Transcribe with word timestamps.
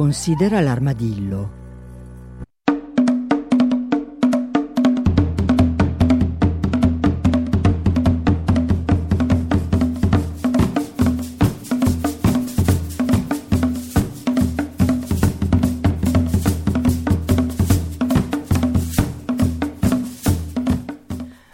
Considera 0.00 0.62
l'armadillo. 0.62 1.50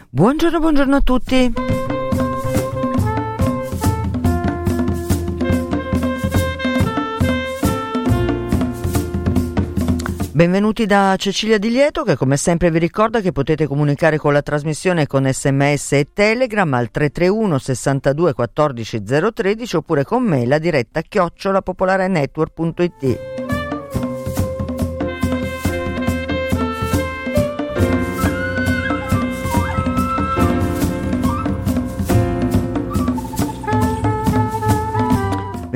Buongiorno, 0.09 0.59
buongiorno 0.59 0.95
a 0.95 1.01
tutti. 1.01 1.76
Benvenuti 10.37 10.85
da 10.85 11.15
Cecilia 11.17 11.57
Di 11.57 11.71
Lieto 11.71 12.03
che 12.03 12.15
come 12.15 12.37
sempre 12.37 12.69
vi 12.69 12.77
ricorda 12.77 13.21
che 13.21 13.31
potete 13.31 13.65
comunicare 13.65 14.19
con 14.19 14.33
la 14.33 14.43
trasmissione 14.43 15.07
con 15.07 15.27
sms 15.27 15.93
e 15.93 16.09
telegram 16.13 16.71
al 16.75 16.91
331 16.91 17.57
62 17.57 18.33
14 18.33 19.01
013 19.33 19.75
oppure 19.77 20.03
con 20.03 20.21
me 20.21 20.45
la 20.45 20.59
diretta 20.59 21.01
chiocciolapopolarenetwork.it. 21.01 23.46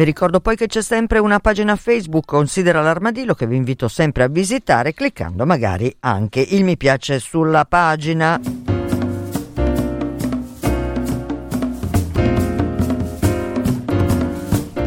Vi 0.02 0.08
ricordo 0.08 0.40
poi 0.40 0.56
che 0.56 0.66
c'è 0.66 0.82
sempre 0.82 1.20
una 1.20 1.40
pagina 1.40 1.76
Facebook 1.76 2.26
Considera 2.26 2.82
l'armadillo 2.82 3.36
che 3.36 3.46
vi 3.46 3.56
invito 3.56 3.88
sempre 3.88 4.24
a 4.24 4.28
visitare 4.30 4.96
cliccando 4.96 5.46
magari 5.46 5.96
anche 6.00 6.40
il 6.40 6.64
mi 6.64 6.76
piace 6.76 7.20
sulla 7.20 7.66
pagina. 7.66 8.71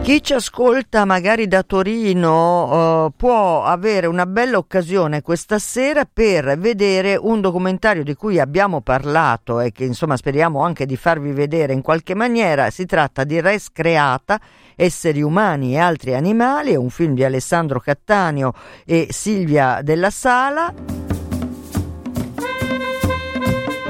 Chi 0.05 0.23
ci 0.23 0.35
ascolta 0.35 1.07
magari 1.07 1.49
da 1.49 1.63
Torino 1.63 3.07
uh, 3.07 3.13
può 3.17 3.65
avere 3.65 4.07
una 4.07 4.27
bella 4.27 4.59
occasione 4.59 5.23
questa 5.23 5.59
sera 5.59 6.05
per 6.05 6.59
vedere 6.59 7.17
un 7.17 7.41
documentario 7.41 8.05
di 8.05 8.13
cui 8.13 8.39
abbiamo 8.39 8.83
parlato 8.83 9.61
e 9.61 9.73
che 9.73 9.85
insomma 9.85 10.19
speriamo 10.19 10.61
anche 10.61 10.85
di 10.85 10.99
farvi 10.99 11.33
vedere 11.33 11.73
in 11.73 11.81
qualche 11.81 12.15
maniera. 12.15 12.69
Si 12.69 12.85
tratta 12.85 13.25
di 13.25 13.41
Res 13.41 13.73
Creata, 13.73 14.39
Esseri 14.77 15.23
umani 15.23 15.73
e 15.73 15.79
altri 15.79 16.15
animali, 16.15 16.73
è 16.73 16.77
un 16.77 16.91
film 16.91 17.15
di 17.15 17.25
Alessandro 17.25 17.81
Cattaneo 17.81 18.53
e 18.85 19.07
Silvia 19.09 19.81
Della 19.81 20.11
Sala. 20.11 21.04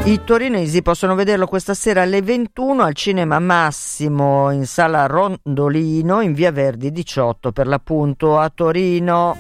I 0.07 0.21
torinesi 0.23 0.83
possono 0.83 1.15
vederlo 1.15 1.47
questa 1.47 1.73
sera 1.73 2.03
alle 2.03 2.21
21 2.21 2.83
al 2.83 2.93
Cinema 2.93 3.39
Massimo 3.39 4.51
in 4.51 4.67
sala 4.67 5.07
Rondolino 5.07 6.21
in 6.21 6.35
via 6.35 6.53
Verdi 6.53 6.93
18 6.93 7.53
per 7.53 7.67
l'appunto 7.67 8.39
a 8.39 8.51
Torino. 8.55 9.35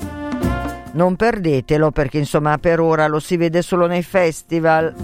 Non 0.92 1.16
perdetelo 1.16 1.90
perché 1.90 2.16
insomma 2.16 2.56
per 2.56 2.80
ora 2.80 3.06
lo 3.08 3.18
si 3.18 3.36
vede 3.36 3.60
solo 3.60 3.86
nei 3.86 4.02
festival. 4.02 4.94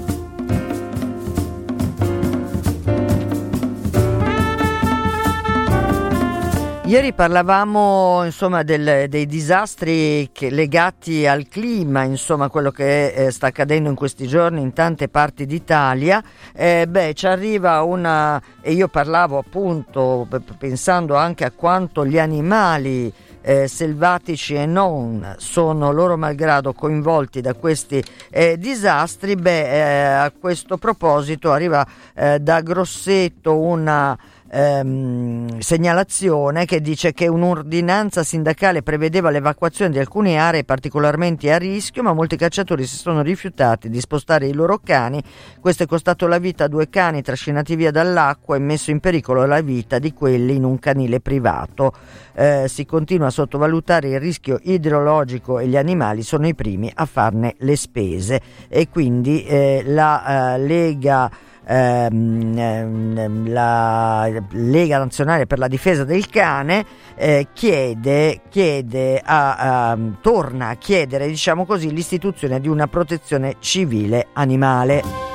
Ieri 6.90 7.12
parlavamo 7.12 8.24
insomma, 8.24 8.64
del, 8.64 9.08
dei 9.08 9.24
disastri 9.26 10.30
che, 10.32 10.50
legati 10.50 11.24
al 11.24 11.46
clima, 11.46 12.02
insomma 12.02 12.48
quello 12.48 12.72
che 12.72 13.12
eh, 13.12 13.30
sta 13.30 13.46
accadendo 13.46 13.88
in 13.88 13.94
questi 13.94 14.26
giorni 14.26 14.60
in 14.60 14.72
tante 14.72 15.06
parti 15.08 15.46
d'Italia. 15.46 16.20
Eh, 16.52 16.88
beh, 16.88 17.14
ci 17.14 17.28
arriva 17.28 17.82
una, 17.82 18.42
e 18.60 18.72
io 18.72 18.88
parlavo 18.88 19.38
appunto 19.38 20.26
pensando 20.58 21.14
anche 21.14 21.44
a 21.44 21.52
quanto 21.52 22.04
gli 22.04 22.18
animali 22.18 23.12
eh, 23.40 23.68
selvatici 23.68 24.54
e 24.54 24.66
non 24.66 25.36
sono 25.38 25.92
loro 25.92 26.16
malgrado 26.16 26.72
coinvolti 26.72 27.40
da 27.40 27.54
questi 27.54 28.02
eh, 28.30 28.58
disastri, 28.58 29.36
beh, 29.36 29.70
eh, 29.70 30.02
a 30.02 30.32
questo 30.36 30.76
proposito 30.76 31.52
arriva 31.52 31.86
eh, 32.14 32.40
da 32.40 32.60
Grosseto 32.60 33.56
una 33.56 34.18
ehm, 34.50 35.58
segnalazione 35.60 36.64
che 36.64 36.80
dice 36.80 37.12
che 37.12 37.28
un'ordinanza 37.28 38.22
sindacale 38.22 38.82
prevedeva 38.82 39.30
l'evacuazione 39.30 39.90
di 39.90 39.98
alcune 39.98 40.36
aree 40.36 40.64
particolarmente 40.64 41.52
a 41.52 41.58
rischio, 41.58 42.02
ma 42.02 42.12
molti 42.12 42.36
cacciatori 42.36 42.84
si 42.86 42.96
sono 42.96 43.22
rifiutati 43.22 43.88
di 43.88 44.00
spostare 44.00 44.46
i 44.46 44.52
loro 44.52 44.80
cani. 44.82 45.22
Questo 45.60 45.84
è 45.84 45.86
costato 45.86 46.26
la 46.26 46.38
vita 46.38 46.64
a 46.64 46.68
due 46.68 46.88
cani 46.88 47.22
trascinati 47.22 47.76
via 47.76 47.90
dall'acqua 47.90 48.56
e 48.56 48.58
messo 48.58 48.90
in 48.90 49.00
pericolo 49.00 49.46
la 49.46 49.60
vita 49.60 49.98
di 49.98 50.12
quelli 50.12 50.56
in 50.56 50.64
un 50.64 50.78
canile 50.78 51.20
privato. 51.20 51.92
Eh, 52.34 52.66
si 52.68 52.84
continua 52.84 53.28
a 53.28 53.30
sottovalutare 53.30 54.08
il 54.08 54.20
rischio 54.20 54.58
idrologico 54.62 55.58
e 55.58 55.66
gli 55.66 55.76
animali 55.76 56.22
sono 56.22 56.46
i 56.46 56.54
primi 56.54 56.90
a 56.94 57.04
farne 57.04 57.54
le 57.58 57.76
spese 57.76 58.40
e 58.68 58.88
quindi 58.88 59.44
eh, 59.44 59.82
la 59.84 60.54
eh, 60.54 60.58
Lega 60.58 61.30
ehm, 61.70 62.58
ehm, 62.58 63.52
la 63.52 64.28
Lega 64.50 64.98
Nazionale 64.98 65.46
per 65.46 65.58
la 65.58 65.68
Difesa 65.68 66.04
del 66.04 66.28
Cane 66.28 66.84
eh, 67.14 67.48
chiede, 67.52 68.40
chiede 68.48 69.20
a, 69.24 69.90
a, 69.90 69.98
torna 70.20 70.68
a 70.68 70.74
chiedere 70.74 71.28
diciamo 71.28 71.64
così, 71.64 71.92
l'istituzione 71.92 72.60
di 72.60 72.68
una 72.68 72.88
protezione 72.88 73.56
civile 73.60 74.26
animale. 74.32 75.29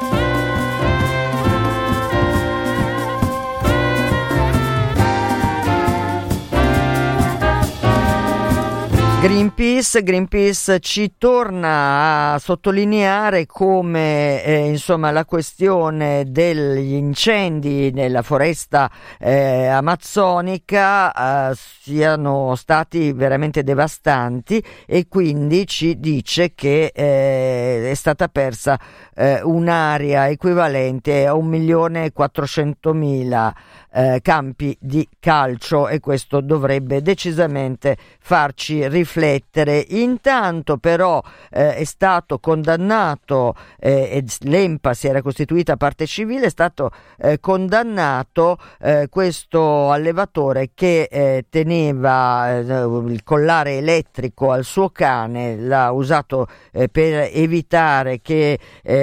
Greenpeace, 9.25 10.03
Greenpeace 10.03 10.79
ci 10.79 11.15
torna 11.17 12.33
a 12.33 12.37
sottolineare 12.37 13.47
come 13.47 14.43
eh, 14.43 14.67
insomma, 14.67 15.09
la 15.09 15.25
questione 15.25 16.25
degli 16.27 16.93
incendi 16.93 17.91
nella 17.91 18.21
foresta 18.21 18.87
eh, 19.17 19.65
amazzonica 19.65 21.49
eh, 21.49 21.55
siano 21.55 22.53
stati 22.53 23.13
veramente 23.13 23.63
devastanti 23.63 24.63
e 24.85 25.07
quindi 25.07 25.65
ci 25.65 25.99
dice 25.99 26.53
che 26.53 26.91
eh, 26.93 27.89
è 27.89 27.93
stata 27.95 28.27
persa 28.27 28.79
eh, 29.15 29.41
un'area 29.41 30.29
equivalente 30.29 31.25
a 31.25 31.33
1.400.000 31.33 33.53
eh, 33.95 34.19
campi 34.21 34.75
di 34.79 35.07
calcio 35.19 35.87
e 35.87 36.01
questo 36.01 36.41
dovrebbe 36.41 37.01
decisamente 37.01 37.95
farci 38.19 38.85
riflettere. 38.89 39.85
Intanto 39.89 40.77
però 40.77 41.21
eh, 41.49 41.75
è 41.75 41.83
stato 41.85 42.39
condannato 42.39 43.55
eh, 43.79 44.23
l'EMPA 44.41 44.93
si 44.93 45.07
era 45.07 45.21
costituita 45.21 45.77
parte 45.77 46.05
civile, 46.05 46.47
è 46.47 46.49
stato 46.49 46.91
eh, 47.17 47.39
condannato 47.39 48.57
eh, 48.81 49.07
questo 49.09 49.91
allevatore 49.91 50.71
che 50.73 51.07
eh, 51.09 51.45
teneva 51.49 52.53
il 52.57 53.21
collare 53.23 53.77
elettrico 53.77 54.51
al 54.51 54.65
suo 54.65 54.89
cane, 54.89 55.55
l'ha 55.55 55.91
usato 55.91 56.47
per 56.91 57.29
evitare 57.31 58.19
che 58.21 58.59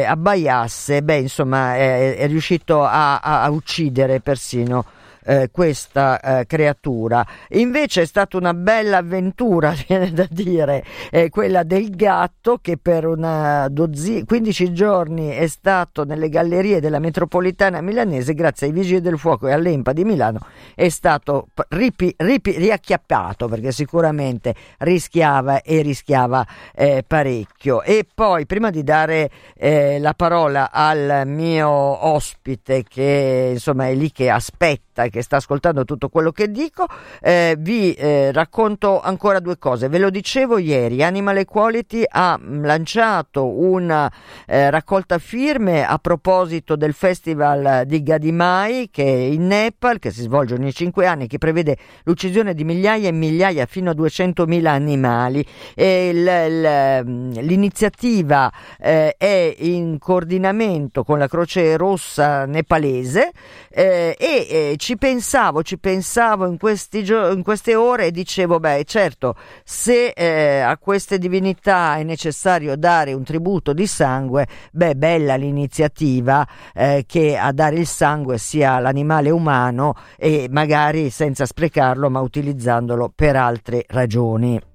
abbaiasse, 0.06 1.03
beh 1.03 1.17
insomma 1.17 1.77
è, 1.77 2.17
è 2.17 2.27
riuscito 2.27 2.83
a, 2.83 3.19
a, 3.19 3.43
a 3.43 3.50
uccidere 3.50 4.21
persino 4.21 4.81
eh, 5.25 5.49
questa 5.51 6.21
eh, 6.21 6.47
creatura. 6.47 7.27
Invece 7.51 8.03
è 8.03 8.07
stata 8.07 8.37
una 8.37 8.55
bella 8.55 8.99
avventura, 8.99 9.75
viene 9.87 10.13
da 10.13 10.27
dire, 10.31 10.85
eh, 11.11 11.31
quella 11.31 11.63
del 11.63 11.91
gatto 11.91 12.59
che 12.61 12.77
per 12.77 13.07
una 13.07 13.69
dozzi- 13.69 14.25
15 14.25 14.73
giorni 14.73 15.29
è 15.29 15.47
stato 15.47 16.05
nelle 16.05 16.29
gallerie 16.29 16.81
della 16.81 16.99
metropolitana 16.99 17.81
milanese 17.81 18.35
grazie 18.35 18.69
ai 18.69 18.73
vigili 18.73 19.01
del 19.01 19.19
fuoco 19.19 19.49
e 19.49 19.53
all'EMPA 19.53 19.93
di 19.93 20.05
Milano 20.05 20.41
è 20.75 20.89
stato 20.89 21.49
ripi- 21.69 22.15
ripi- 22.17 22.57
riacchiappato 22.57 23.49
perché 23.49 23.73
sicuramente 23.73 24.55
rischiava 24.79 25.63
e 25.63 25.83
rischiava 25.83 26.47
eh, 26.75 27.05
parecchio. 27.07 27.83
E 27.83 28.07
poi 28.13 28.47
prima 28.47 28.71
di 28.71 28.83
dare 28.83 29.31
eh, 29.55 29.99
la 29.99 30.15
parola 30.15 30.71
al 30.71 31.23
mio 31.27 31.71
ospite 31.71 32.85
che 32.89 33.51
insomma 33.53 33.89
è 33.89 33.95
lì 33.95 34.11
che 34.11 34.31
aspetta 34.31 34.92
e 34.94 35.11
che 35.11 35.23
sta 35.23 35.37
ascoltando 35.37 35.85
tutto 35.85 36.09
quello 36.11 36.33
che 36.33 36.50
dico, 36.50 36.87
eh, 37.21 37.56
vi 37.59 37.94
eh, 37.94 38.31
racconto 38.33 39.00
ancora 39.00 39.41
due 39.41 39.56
cose. 39.56 39.89
Ve 39.89 39.99
lo 39.99 40.11
dicevo 40.11 40.59
ieri, 40.59 41.03
Animal 41.03 41.39
Equality 41.39 42.05
ha 42.06 42.39
mm, 42.39 42.65
lanciato 42.65 43.47
una 43.47 44.12
eh, 44.47 44.69
raccolta 44.69 45.19
firme 45.19 45.87
a 45.87 45.99
proposito 45.99 46.77
del 46.77 46.93
festival 46.93 47.85
di 47.87 48.03
Gadimai 48.03 48.91
che 48.91 49.05
è 49.05 49.17
in 49.33 49.47
Nepal, 49.47 49.99
che 49.99 50.11
si 50.11 50.23
svolge 50.23 50.55
ogni 50.55 50.73
cinque 50.73 51.06
anni, 51.06 51.27
che 51.27 51.39
prevede 51.39 51.77
l'uccisione 52.05 52.53
di 52.53 52.65
migliaia 52.65 53.09
e 53.09 53.12
migliaia 53.12 53.65
fino 53.65 53.91
a 53.91 53.94
200.000 53.94 54.67
animali. 54.67 55.44
E 55.75 56.12
l, 56.12 56.25
l, 56.25 57.41
l'iniziativa 57.41 58.53
eh, 58.79 59.15
è 59.17 59.55
in 59.59 59.99
coordinamento 59.99 61.05
con 61.05 61.19
la 61.19 61.29
Croce 61.29 61.77
Rossa 61.77 62.44
nepalese 62.44 63.31
eh, 63.71 64.17
e 64.19 64.47
eh, 64.49 64.77
ci 64.82 64.96
pensavo, 64.96 65.62
ci 65.62 65.79
pensavo 65.79 66.44
in, 66.44 66.56
gio- 67.05 67.31
in 67.31 67.44
queste 67.44 67.76
ore 67.76 68.06
e 68.06 68.11
dicevo, 68.11 68.58
beh 68.58 68.82
certo, 68.84 69.37
se 69.62 70.08
eh, 70.08 70.58
a 70.58 70.76
queste 70.76 71.19
divinità 71.19 71.99
è 71.99 72.02
necessario 72.02 72.76
dare 72.76 73.12
un 73.12 73.23
tributo 73.23 73.73
di 73.75 73.87
sangue, 73.87 74.49
beh 74.73 74.96
bella 74.96 75.37
l'iniziativa 75.37 76.44
eh, 76.75 77.05
che 77.06 77.37
a 77.37 77.52
dare 77.52 77.76
il 77.76 77.87
sangue 77.87 78.38
sia 78.38 78.81
l'animale 78.81 79.31
umano 79.31 79.94
e 80.17 80.49
magari 80.50 81.11
senza 81.11 81.46
sprecarlo 81.46 82.11
ma 82.11 82.19
utilizzandolo 82.19 83.12
per 83.14 83.37
altre 83.37 83.84
ragioni. 83.87 84.72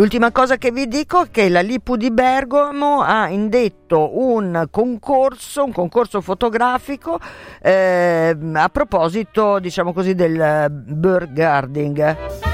L'ultima 0.00 0.32
cosa 0.32 0.56
che 0.56 0.70
vi 0.70 0.88
dico 0.88 1.24
è 1.24 1.30
che 1.30 1.50
la 1.50 1.60
Lipu 1.60 1.94
di 1.96 2.10
Bergamo 2.10 3.02
ha 3.02 3.28
indetto 3.28 4.18
un 4.18 4.66
concorso, 4.70 5.62
un 5.62 5.72
concorso 5.72 6.22
fotografico 6.22 7.20
eh, 7.60 8.34
a 8.54 8.68
proposito, 8.70 9.58
diciamo 9.58 9.92
così, 9.92 10.14
del 10.14 10.70
bird 10.70 11.34
guarding. 11.34 12.49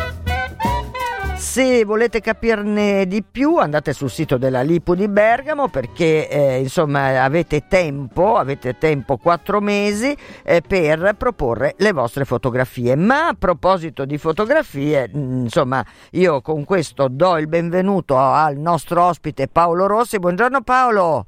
Se 1.46 1.84
volete 1.87 2.20
capirne 2.20 3.06
di 3.06 3.22
più 3.22 3.56
andate 3.56 3.94
sul 3.94 4.10
sito 4.10 4.37
della 4.37 4.60
Lipu 4.60 4.94
di 4.94 5.08
Bergamo 5.08 5.69
perché 5.69 6.28
eh, 6.28 6.58
insomma 6.58 7.22
avete 7.22 7.66
tempo, 7.66 8.37
avete 8.37 8.76
tempo 8.76 9.16
quattro 9.16 9.60
mesi 9.60 10.14
eh, 10.43 10.60
per 10.60 11.14
proporre 11.16 11.75
le 11.78 11.93
vostre 11.93 12.26
fotografie. 12.26 12.94
Ma 12.96 13.28
a 13.28 13.37
proposito 13.38 14.04
di 14.04 14.19
fotografie, 14.19 15.08
mm, 15.08 15.44
insomma 15.44 15.82
io 16.10 16.43
con 16.43 16.64
questo 16.64 17.08
do 17.08 17.38
il 17.38 17.46
benvenuto 17.46 18.19
al 18.19 18.56
nostro 18.56 19.04
ospite 19.04 19.49
Paolo 19.49 19.87
Rossi. 19.87 20.19
Buongiorno 20.19 20.60
Paolo. 20.60 21.26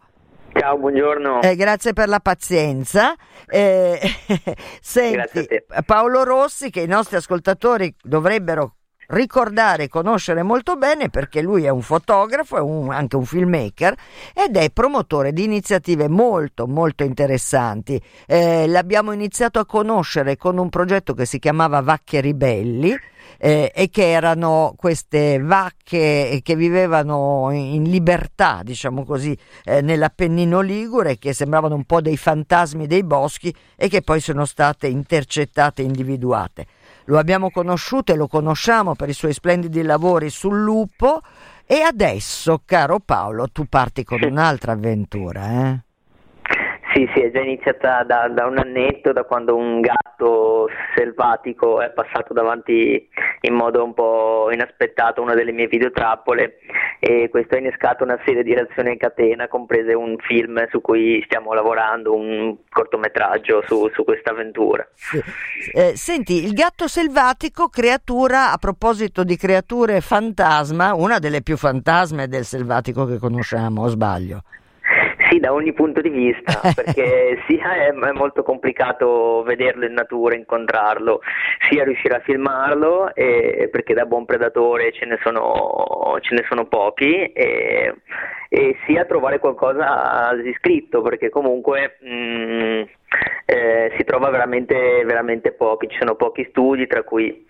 Ciao, 0.53 0.77
buongiorno. 0.77 1.41
Eh, 1.43 1.55
grazie 1.55 1.93
per 1.95 2.09
la 2.09 2.21
pazienza. 2.21 3.15
Eh, 3.47 3.99
senti, 4.83 5.47
Paolo 5.87 6.25
Rossi, 6.25 6.71
che 6.71 6.81
i 6.81 6.87
nostri 6.87 7.17
ascoltatori 7.17 7.95
dovrebbero 8.03 8.78
ricordare 9.09 9.85
e 9.85 9.89
conoscere 9.89 10.43
molto 10.43 10.77
bene 10.77 11.09
perché 11.09 11.41
lui 11.41 11.65
è 11.65 11.69
un 11.69 11.83
fotografo, 11.83 12.57
è 12.57 12.61
un, 12.61 12.91
anche 12.91 13.17
un 13.17 13.25
filmmaker 13.25 13.95
ed 14.35 14.57
è 14.57 14.71
promotore 14.71 15.33
di 15.33 15.45
iniziative 15.45 16.09
molto 16.09 16.67
molto 16.67 17.05
interessanti. 17.05 18.01
Eh, 18.27 18.67
l'abbiamo 18.67 19.13
iniziato 19.13 19.59
a 19.59 19.67
conoscere 19.67 20.37
con 20.37 20.59
un 20.59 20.69
progetto 20.69 21.15
che 21.15 21.25
si 21.25 21.39
chiamava 21.39 21.81
Vacche 21.81 22.21
Ribelli. 22.21 22.97
Eh, 23.41 23.71
e 23.75 23.91
che 23.91 24.11
erano 24.11 24.75
queste 24.77 25.39
vacche 25.39 26.41
che 26.43 26.57
vivevano 26.57 27.51
in 27.53 27.85
libertà, 27.85 28.63
diciamo 28.65 29.05
così, 29.05 29.37
eh, 29.65 29.83
nell'Appennino 29.83 30.61
Ligure, 30.61 31.19
che 31.19 31.35
sembravano 31.35 31.75
un 31.75 31.85
po' 31.85 32.01
dei 32.01 32.17
fantasmi 32.17 32.87
dei 32.87 33.05
boschi 33.05 33.55
e 33.77 33.89
che 33.89 34.01
poi 34.01 34.21
sono 34.21 34.45
state 34.45 34.89
intercettate 34.89 35.83
e 35.83 35.85
individuate. 35.85 36.67
Lo 37.09 37.19
abbiamo 37.19 37.51
conosciuto 37.51 38.13
e 38.13 38.17
lo 38.17 38.29
conosciamo 38.29 38.95
per 38.95 39.09
i 39.09 39.15
suoi 39.15 39.33
splendidi 39.33 39.83
lavori 39.83 40.29
sul 40.29 40.61
lupo 40.61 41.23
e 41.65 41.81
adesso, 41.81 42.61
caro 42.67 43.01
Paolo, 43.01 43.49
tu 43.49 43.65
parti 43.67 44.05
con 44.05 44.23
un'altra 44.23 44.73
avventura, 44.73 45.51
eh? 45.51 45.88
Sì, 46.99 47.09
sì, 47.15 47.21
è 47.21 47.31
già 47.31 47.41
iniziata 47.41 48.03
da, 48.03 48.27
da, 48.27 48.47
un 48.47 48.59
annetto, 48.59 49.13
da 49.13 49.23
quando 49.23 49.55
un 49.55 49.81
gatto 49.81 50.67
selvatico 50.97 51.81
è 51.81 51.93
passato 51.93 52.35
davanti 52.35 53.09
in 53.43 53.55
modo 53.55 53.85
un 53.85 53.95
po' 53.95 54.49
inaspettato 54.51 55.23
una 55.23 55.35
delle 55.35 55.53
mie 55.53 55.69
videotrappole 55.69 56.59
e 56.99 57.29
questo 57.31 57.55
ha 57.55 57.59
innescato 57.59 58.03
una 58.03 58.19
serie 58.25 58.43
di 58.43 58.53
reazioni 58.53 58.91
in 58.91 58.99
catena, 58.99 59.47
comprese 59.47 59.95
un 59.95 60.17
film 60.19 60.67
su 60.71 60.81
cui 60.81 61.23
stiamo 61.27 61.53
lavorando, 61.53 62.17
un 62.17 62.57
cortometraggio 62.69 63.63
su, 63.65 63.89
su 63.95 64.03
questa 64.03 64.33
avventura. 64.33 64.85
Eh, 65.73 65.95
senti, 65.95 66.45
il 66.45 66.53
gatto 66.53 66.89
selvatico, 66.89 67.69
creatura, 67.69 68.51
a 68.51 68.57
proposito 68.57 69.23
di 69.23 69.37
creature 69.37 70.01
fantasma, 70.01 70.95
una 70.95 71.21
delle 71.21 71.43
più 71.43 71.57
fantasme 71.57 72.27
del 72.27 72.43
selvatico 72.43 73.07
che 73.07 73.19
conosciamo, 73.19 73.83
o 73.83 73.87
sbaglio? 73.87 74.43
Sì, 75.39 75.45
da 75.45 75.53
ogni 75.53 75.73
punto 75.73 76.01
di 76.01 76.09
vista, 76.09 76.61
perché 76.75 77.39
sia 77.47 77.75
è, 77.75 77.93
è, 77.93 78.13
molto 78.13 78.43
complicato 78.43 79.43
vederlo 79.45 79.87
in 79.87 79.93
natura, 79.93 80.35
incontrarlo, 80.35 81.21
sia 81.71 81.85
riuscire 81.85 82.17
a 82.17 82.21
filmarlo, 82.21 83.15
e, 83.15 83.69
perché 83.71 83.95
da 83.95 84.05
buon 84.05 84.25
predatore 84.25 84.93
ce 84.93 85.07
ne 85.07 85.17
sono, 85.23 86.19
ce 86.21 86.35
ne 86.35 86.45
sono 86.49 86.67
pochi, 86.67 87.31
e, 87.33 87.95
e, 88.49 88.77
sia 88.87 89.05
trovare 89.05 89.39
qualcosa 89.39 90.35
di 90.43 90.55
scritto, 90.59 91.03
perché 91.03 91.29
comunque 91.29 91.99
mh, 92.01 92.11
mm, 92.11 92.83
eh, 93.47 93.93
si 93.97 94.05
trova 94.05 94.31
veramente, 94.31 95.05
veramente 95.05 95.53
pochi, 95.53 95.89
ci 95.89 95.99
sono 95.99 96.15
pochi 96.15 96.47
studi, 96.51 96.87
tra 96.87 97.03
cui 97.03 97.47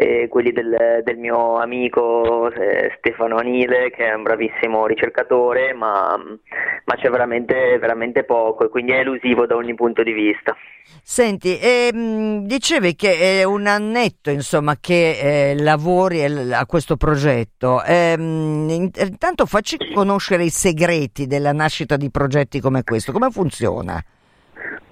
e 0.00 0.28
quelli 0.28 0.52
del, 0.52 1.00
del 1.02 1.16
mio 1.16 1.56
amico 1.56 2.52
eh, 2.52 2.94
Stefano 2.98 3.34
Anile 3.34 3.90
che 3.90 4.06
è 4.06 4.14
un 4.14 4.22
bravissimo 4.22 4.86
ricercatore 4.86 5.72
ma, 5.72 6.16
ma, 6.16 6.94
c'è 6.94 7.10
veramente, 7.10 7.76
veramente 7.78 8.22
poco 8.22 8.64
e 8.64 8.68
quindi 8.68 8.92
è 8.92 9.00
elusivo 9.00 9.44
da 9.44 9.56
ogni 9.56 9.74
punto 9.74 10.04
di 10.04 10.12
vista. 10.12 10.56
Senti, 11.02 11.58
ehm, 11.60 12.46
dicevi 12.46 12.94
che 12.94 13.40
è 13.40 13.42
un 13.42 13.66
annetto 13.66 14.30
insomma, 14.30 14.76
che 14.80 15.50
eh, 15.50 15.58
lavori 15.58 16.22
a 16.24 16.64
questo 16.64 16.96
progetto, 16.96 17.82
ehm, 17.82 18.68
intanto 18.94 19.46
facci 19.46 19.78
conoscere 19.92 20.27
i 20.36 20.50
segreti 20.50 21.26
della 21.26 21.52
nascita 21.52 21.96
di 21.96 22.10
progetti 22.10 22.60
come 22.60 22.84
questo, 22.84 23.12
come 23.12 23.30
funziona? 23.30 24.02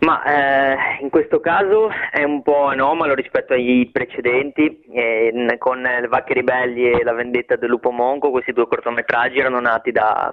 Ma 0.06 0.22
eh, 0.22 0.76
in 1.00 1.10
questo 1.10 1.40
caso 1.40 1.90
è 2.12 2.22
un 2.22 2.40
po' 2.42 2.66
anomalo 2.66 3.12
rispetto 3.12 3.54
ai 3.54 3.90
precedenti, 3.92 4.82
eh, 4.92 5.56
con 5.58 5.80
Le 5.80 6.06
Vacche 6.06 6.32
Ribelli 6.32 6.88
e 6.88 7.02
La 7.02 7.12
vendetta 7.12 7.56
del 7.56 7.68
lupo 7.68 7.90
monco, 7.90 8.30
questi 8.30 8.52
due 8.52 8.68
cortometraggi 8.68 9.40
erano 9.40 9.58
nati 9.58 9.90
da, 9.90 10.32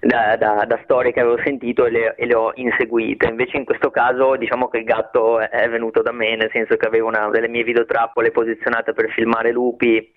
da, 0.00 0.36
da, 0.36 0.64
da 0.66 0.80
storie 0.84 1.12
che 1.12 1.20
avevo 1.20 1.38
sentito 1.44 1.84
e 1.84 1.90
le, 1.90 2.14
e 2.16 2.24
le, 2.24 2.34
ho 2.34 2.52
inseguite, 2.54 3.26
invece 3.26 3.58
in 3.58 3.66
questo 3.66 3.90
caso 3.90 4.36
diciamo 4.36 4.68
che 4.68 4.78
il 4.78 4.84
gatto 4.84 5.40
è 5.40 5.68
venuto 5.68 6.00
da 6.00 6.12
me, 6.12 6.36
nel 6.36 6.50
senso 6.52 6.76
che 6.76 6.86
avevo 6.86 7.08
una 7.08 7.28
delle 7.28 7.48
mie 7.48 7.64
videotrappole 7.64 8.30
posizionate 8.30 8.92
per 8.92 9.10
filmare 9.10 9.52
lupi 9.52 10.12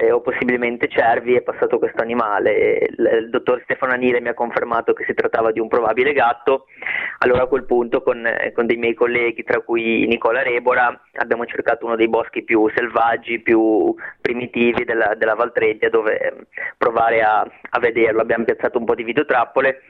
eh, 0.00 0.10
o 0.10 0.20
possibilmente 0.20 0.88
cervi, 0.88 1.34
è 1.34 1.42
passato 1.42 1.78
questo 1.78 2.02
animale, 2.02 2.88
il, 2.88 3.18
il 3.20 3.30
dottor 3.30 3.60
Stefano 3.64 3.92
Anile 3.92 4.20
mi 4.20 4.28
ha 4.28 4.34
confermato 4.34 4.92
che 4.94 5.04
si 5.04 5.14
trattava 5.14 5.52
di 5.52 5.60
un 5.60 5.68
probabile 5.68 6.12
gatto, 6.12 6.66
allora 7.18 7.42
a 7.42 7.46
quel 7.46 7.64
punto 7.64 8.02
con, 8.02 8.15
con, 8.54 8.66
dei 8.66 8.76
miei 8.76 8.94
colleghi, 8.94 9.42
tra 9.42 9.60
cui 9.60 10.06
Nicola 10.06 10.42
Rebora, 10.42 10.98
abbiamo 11.14 11.44
cercato 11.46 11.86
uno 11.86 11.96
dei 11.96 12.08
boschi 12.08 12.42
più 12.42 12.70
selvaggi, 12.74 13.40
più 13.40 13.94
primitivi 14.20 14.84
della, 14.84 15.14
della 15.16 15.34
Valtreggia, 15.34 15.88
dove 15.88 16.46
provare 16.76 17.22
a, 17.22 17.40
a, 17.40 17.78
vederlo. 17.78 18.20
Abbiamo 18.20 18.44
piazzato 18.44 18.78
un 18.78 18.84
po' 18.84 18.94
di 18.94 19.04
videotrappole 19.04 19.80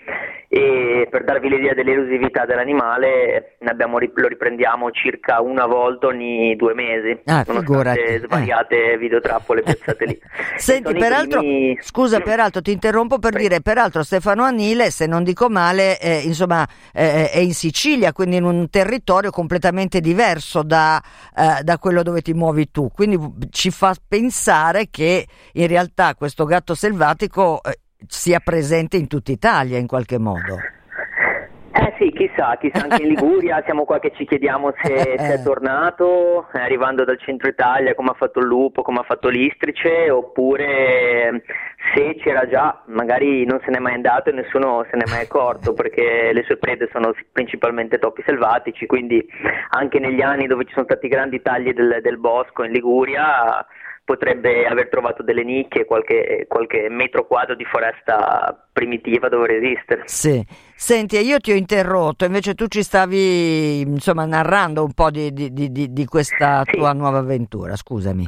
e 0.48 1.08
per 1.10 1.24
darvi 1.24 1.48
l'idea 1.48 1.74
dell'elusività 1.74 2.44
dell'animale 2.44 3.56
abbiamo, 3.64 3.98
lo 3.98 4.28
riprendiamo 4.28 4.90
circa 4.90 5.40
una 5.40 5.66
volta 5.66 6.06
ogni 6.06 6.54
due 6.56 6.74
mesi, 6.74 7.18
ah, 7.24 7.44
nonostante 7.46 8.20
svariate 8.24 8.92
eh. 8.92 8.98
videotrappole 8.98 9.62
piazzate 9.62 10.04
lì. 10.06 10.20
Senti, 10.56 10.94
peraltro, 10.94 11.40
primi... 11.40 11.76
scusa, 11.80 12.20
peraltro 12.20 12.62
ti 12.62 12.72
interrompo 12.72 13.18
per 13.18 13.32
Prego. 13.32 13.48
dire, 13.48 13.60
peraltro 13.60 14.02
Stefano 14.02 14.44
Anile, 14.44 14.90
se 14.90 15.06
non 15.06 15.24
dico 15.24 15.48
male, 15.48 15.98
eh, 15.98 16.20
insomma, 16.24 16.66
eh, 16.92 17.30
è 17.30 17.38
in 17.38 17.54
Sicilia 17.54 18.05
Sicilia, 18.06 18.12
quindi 18.12 18.36
in 18.36 18.44
un 18.44 18.70
territorio 18.70 19.30
completamente 19.30 20.00
diverso 20.00 20.62
da, 20.62 21.02
eh, 21.34 21.62
da, 21.62 21.78
quello 21.78 22.02
dove 22.02 22.22
ti 22.22 22.32
muovi 22.34 22.70
tu. 22.70 22.90
Quindi 22.92 23.18
ci 23.50 23.70
fa 23.70 23.94
pensare 24.06 24.88
che 24.90 25.26
in 25.52 25.66
realtà 25.66 26.14
questo 26.14 26.44
gatto 26.44 26.74
selvatico 26.74 27.62
eh, 27.62 27.80
sia 28.06 28.40
presente 28.40 28.96
in 28.96 29.06
tutta 29.06 29.32
Italia 29.32 29.78
in 29.78 29.86
qualche 29.86 30.18
modo. 30.18 30.58
Eh 31.78 31.94
sì, 31.98 32.10
chissà, 32.10 32.56
chissà, 32.58 32.84
anche 32.84 33.02
in 33.02 33.08
Liguria 33.08 33.60
siamo 33.66 33.84
qua 33.84 33.98
che 33.98 34.10
ci 34.14 34.24
chiediamo 34.24 34.72
se, 34.80 35.14
se 35.18 35.34
è 35.34 35.42
tornato, 35.42 36.46
arrivando 36.52 37.04
dal 37.04 37.18
centro 37.20 37.50
Italia 37.50 37.94
come 37.94 38.10
ha 38.10 38.14
fatto 38.14 38.38
il 38.38 38.46
lupo, 38.46 38.80
come 38.80 39.00
ha 39.00 39.02
fatto 39.02 39.28
l'istrice, 39.28 40.08
oppure 40.08 41.42
se 41.94 42.02
che 42.02 42.16
c'era 42.22 42.48
già, 42.48 42.82
magari 42.86 43.44
non 43.44 43.60
se 43.62 43.70
n'è 43.70 43.78
mai 43.78 43.92
andato 43.92 44.30
e 44.30 44.32
nessuno 44.32 44.86
se 44.90 44.96
n'è 44.96 45.04
mai 45.10 45.24
accorto 45.24 45.74
perché 45.74 46.32
le 46.32 46.44
sue 46.44 46.56
prede 46.56 46.88
sono 46.92 47.12
principalmente 47.30 47.98
topi 47.98 48.22
selvatici, 48.24 48.86
quindi 48.86 49.22
anche 49.70 49.98
negli 49.98 50.22
anni 50.22 50.46
dove 50.46 50.64
ci 50.64 50.72
sono 50.72 50.86
stati 50.86 51.08
grandi 51.08 51.42
tagli 51.42 51.74
del, 51.74 51.98
del 52.00 52.18
bosco 52.18 52.64
in 52.64 52.72
Liguria 52.72 53.66
potrebbe 54.02 54.66
aver 54.66 54.88
trovato 54.88 55.22
delle 55.22 55.42
nicchie, 55.42 55.84
qualche, 55.84 56.46
qualche 56.48 56.88
metro 56.88 57.26
quadro 57.26 57.54
di 57.54 57.64
foresta 57.64 58.65
primitiva 58.76 59.30
dove 59.30 59.46
resistere. 59.46 60.02
Sì. 60.04 60.44
Senti, 60.74 61.16
io 61.16 61.38
ti 61.38 61.52
ho 61.52 61.54
interrotto, 61.54 62.26
invece 62.26 62.54
tu 62.54 62.66
ci 62.66 62.82
stavi 62.82 63.80
insomma 63.80 64.26
narrando 64.26 64.84
un 64.84 64.92
po' 64.92 65.10
di, 65.10 65.32
di, 65.32 65.50
di, 65.50 65.90
di 65.90 66.04
questa 66.04 66.62
sì. 66.66 66.76
tua 66.76 66.92
nuova 66.92 67.18
avventura, 67.18 67.74
scusami. 67.74 68.26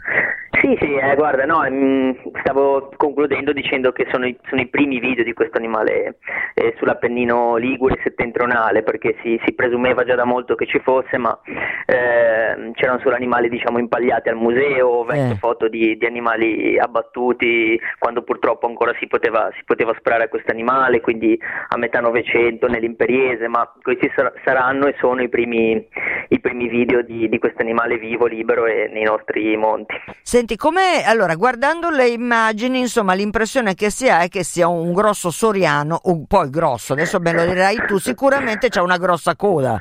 Sì, 0.69 0.77
sì, 0.81 0.95
eh, 0.97 1.15
guarda, 1.15 1.47
no, 1.47 1.63
mh, 1.63 2.41
stavo 2.43 2.91
concludendo 2.99 3.55
dicendo 3.55 3.91
che 3.91 4.07
sono 4.11 4.27
i, 4.27 4.37
sono 4.51 4.61
i 4.61 4.67
primi 4.67 5.01
video 5.01 5.25
di 5.25 5.33
questo 5.33 5.57
animale 5.57 6.19
eh, 6.53 6.75
sull'Appennino 6.77 7.57
Ligure 7.57 7.99
settentrionale, 8.03 8.83
perché 8.83 9.17
si, 9.23 9.41
si, 9.47 9.55
presumeva 9.55 10.05
già 10.05 10.15
da 10.15 10.27
molto 10.27 10.57
che 10.57 10.67
ci 10.67 10.79
fosse, 10.81 11.17
ma 11.17 11.39
eh, 11.87 12.73
c'erano 12.75 12.99
solo 13.01 13.15
animali 13.15 13.49
diciamo 13.49 13.79
impagliati 13.79 14.29
al 14.29 14.37
museo, 14.37 15.05
vecchie 15.05 15.33
eh. 15.33 15.37
foto 15.37 15.69
di, 15.69 15.97
di, 15.97 16.05
animali 16.05 16.79
abbattuti, 16.79 17.81
quando 17.99 18.23
purtroppo 18.23 18.67
ancora 18.67 18.93
si 18.99 19.07
poteva, 19.07 19.51
si 19.57 19.63
poteva 19.65 19.95
sparare 19.99 20.25
a 20.25 20.29
questo 20.29 20.51
animale, 20.51 21.01
quindi 21.01 21.39
a 21.69 21.79
metà 21.79 22.01
Novecento 22.01 22.67
nell'Imperiese, 22.67 23.49
ma 23.49 23.73
questi 23.81 24.13
sar- 24.15 24.35
saranno 24.45 24.87
e 24.87 24.95
sono 24.99 25.23
i 25.23 25.31
primi, 25.31 25.83
i 26.29 26.41
primi 26.41 26.69
video 26.69 27.01
di, 27.01 27.27
di 27.27 27.39
questo 27.39 27.63
animale 27.63 27.97
vivo, 27.97 28.27
libero 28.27 28.67
e 28.67 28.91
nei 28.93 29.05
nostri 29.05 29.57
monti. 29.57 29.95
Senti, 30.21 30.57
come 30.59 31.05
allora, 31.05 31.37
guardando 31.37 31.89
le 31.89 32.09
immagini, 32.09 32.81
insomma, 32.81 33.15
l'impressione 33.15 33.75
che 33.75 33.91
si 33.91 34.11
ha 34.11 34.21
è 34.23 34.29
che 34.29 34.43
sia 34.43 34.67
un 34.67 34.93
grosso 34.93 35.31
soriano, 35.31 36.01
un 36.05 36.27
po' 36.27 36.51
grosso, 36.51 36.93
adesso 36.93 37.21
me 37.21 37.33
lo 37.33 37.47
dirai 37.47 37.87
tu, 37.87 37.99
sicuramente 37.99 38.69
c'ha 38.69 38.83
una 38.83 38.99
grossa 38.99 39.37
coda. 39.37 39.79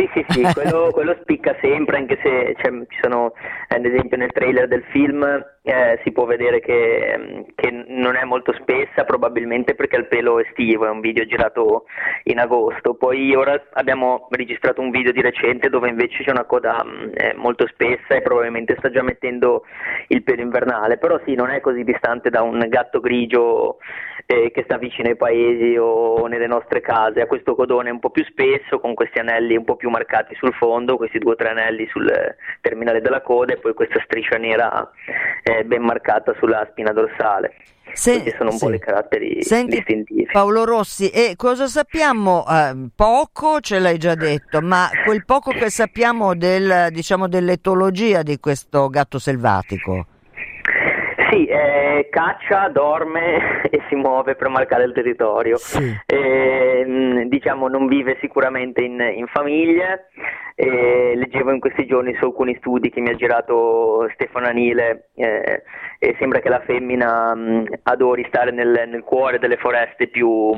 Sì, 0.00 0.08
sì, 0.14 0.24
sì, 0.28 0.42
quello, 0.54 0.88
quello 0.92 1.14
spicca 1.20 1.54
sempre, 1.60 1.98
anche 1.98 2.18
se 2.22 2.54
cioè, 2.58 2.72
ci 2.88 2.98
sono, 3.02 3.34
eh, 3.68 3.74
ad 3.74 3.84
esempio 3.84 4.16
nel 4.16 4.32
trailer 4.32 4.66
del 4.66 4.82
film 4.90 5.22
eh, 5.62 6.00
si 6.02 6.10
può 6.10 6.24
vedere 6.24 6.60
che, 6.60 7.44
che, 7.54 7.70
non 7.70 8.16
è 8.16 8.24
molto 8.24 8.54
spessa, 8.54 9.04
probabilmente 9.04 9.74
perché 9.74 9.96
il 9.96 10.06
pelo 10.06 10.40
estivo, 10.40 10.86
è 10.86 10.90
un 10.90 11.00
video 11.00 11.26
girato 11.26 11.84
in 12.24 12.38
agosto. 12.38 12.94
Poi 12.94 13.34
ora 13.34 13.62
abbiamo 13.72 14.26
registrato 14.30 14.80
un 14.80 14.90
video 14.90 15.12
di 15.12 15.20
recente 15.20 15.68
dove 15.68 15.90
invece 15.90 16.24
c'è 16.24 16.30
una 16.30 16.44
coda 16.44 16.82
eh, 17.12 17.34
molto 17.36 17.66
spessa 17.66 18.14
e 18.14 18.22
probabilmente 18.22 18.76
sta 18.78 18.90
già 18.90 19.02
mettendo 19.02 19.64
il 20.08 20.22
pelo 20.22 20.40
invernale, 20.40 20.96
però 20.96 21.20
sì, 21.26 21.34
non 21.34 21.50
è 21.50 21.60
così 21.60 21.84
distante 21.84 22.30
da 22.30 22.40
un 22.40 22.64
gatto 22.68 23.00
grigio 23.00 23.76
eh, 24.30 24.52
che 24.52 24.62
sta 24.62 24.78
vicino 24.78 25.08
ai 25.08 25.16
paesi 25.16 25.76
o 25.76 26.28
nelle 26.28 26.46
nostre 26.46 26.80
case, 26.80 27.20
ha 27.20 27.26
questo 27.26 27.56
codone 27.56 27.90
un 27.90 27.98
po' 27.98 28.10
più 28.10 28.24
spesso, 28.24 28.78
con 28.78 28.94
questi 28.94 29.18
anelli 29.18 29.56
un 29.56 29.64
po' 29.64 29.74
più 29.74 29.90
marcati 29.90 30.36
sul 30.36 30.54
fondo, 30.54 30.96
questi 30.96 31.18
due 31.18 31.32
o 31.32 31.34
tre 31.34 31.48
anelli 31.48 31.88
sul 31.90 32.08
terminale 32.60 33.00
della 33.00 33.22
coda 33.22 33.54
e 33.54 33.56
poi 33.56 33.74
questa 33.74 34.00
striscia 34.04 34.36
nera 34.36 34.88
eh, 35.42 35.64
ben 35.64 35.82
marcata 35.82 36.32
sulla 36.38 36.64
spina 36.70 36.92
dorsale. 36.92 37.54
Se, 37.92 38.20
Questi 38.20 38.36
sono 38.38 38.50
un 38.50 38.56
sì. 38.56 38.66
po' 38.66 38.72
i 38.72 38.78
caratteri 38.78 39.42
Senti, 39.42 39.78
distintivi. 39.78 40.28
Paolo 40.30 40.64
Rossi, 40.64 41.10
e 41.10 41.34
cosa 41.34 41.66
sappiamo? 41.66 42.44
Eh, 42.48 42.88
poco 42.94 43.58
ce 43.58 43.80
l'hai 43.80 43.98
già 43.98 44.14
detto, 44.14 44.60
ma 44.60 44.88
quel 45.04 45.24
poco 45.24 45.50
che 45.50 45.70
sappiamo 45.70 46.36
del, 46.36 46.90
diciamo, 46.92 47.26
dell'etologia 47.26 48.22
di 48.22 48.38
questo 48.38 48.88
gatto 48.88 49.18
selvatico? 49.18 50.06
Sì, 51.30 51.46
eh, 51.46 52.08
caccia, 52.10 52.68
dorme 52.70 53.62
e 53.70 53.80
si 53.88 53.94
muove 53.94 54.34
per 54.34 54.48
marcare 54.48 54.82
il 54.82 54.92
territorio. 54.92 55.56
Sì. 55.58 55.96
Eh, 56.06 57.24
diciamo 57.28 57.68
non 57.68 57.86
vive 57.86 58.18
sicuramente 58.20 58.82
in, 58.82 59.00
in 59.14 59.28
famiglie. 59.28 60.08
Eh, 60.56 61.12
leggevo 61.14 61.52
in 61.52 61.60
questi 61.60 61.86
giorni 61.86 62.14
su 62.16 62.24
alcuni 62.24 62.56
studi 62.56 62.90
che 62.90 63.00
mi 63.00 63.10
ha 63.10 63.14
girato 63.14 64.08
Stefano 64.12 64.46
Anile 64.46 65.10
eh, 65.14 65.62
e 65.98 66.16
sembra 66.18 66.40
che 66.40 66.48
la 66.48 66.60
femmina 66.66 67.34
mh, 67.34 67.78
adori 67.84 68.26
stare 68.28 68.50
nel, 68.50 68.84
nel, 68.88 69.02
cuore 69.02 69.38
delle 69.38 69.56
foreste 69.56 70.08
più, 70.08 70.52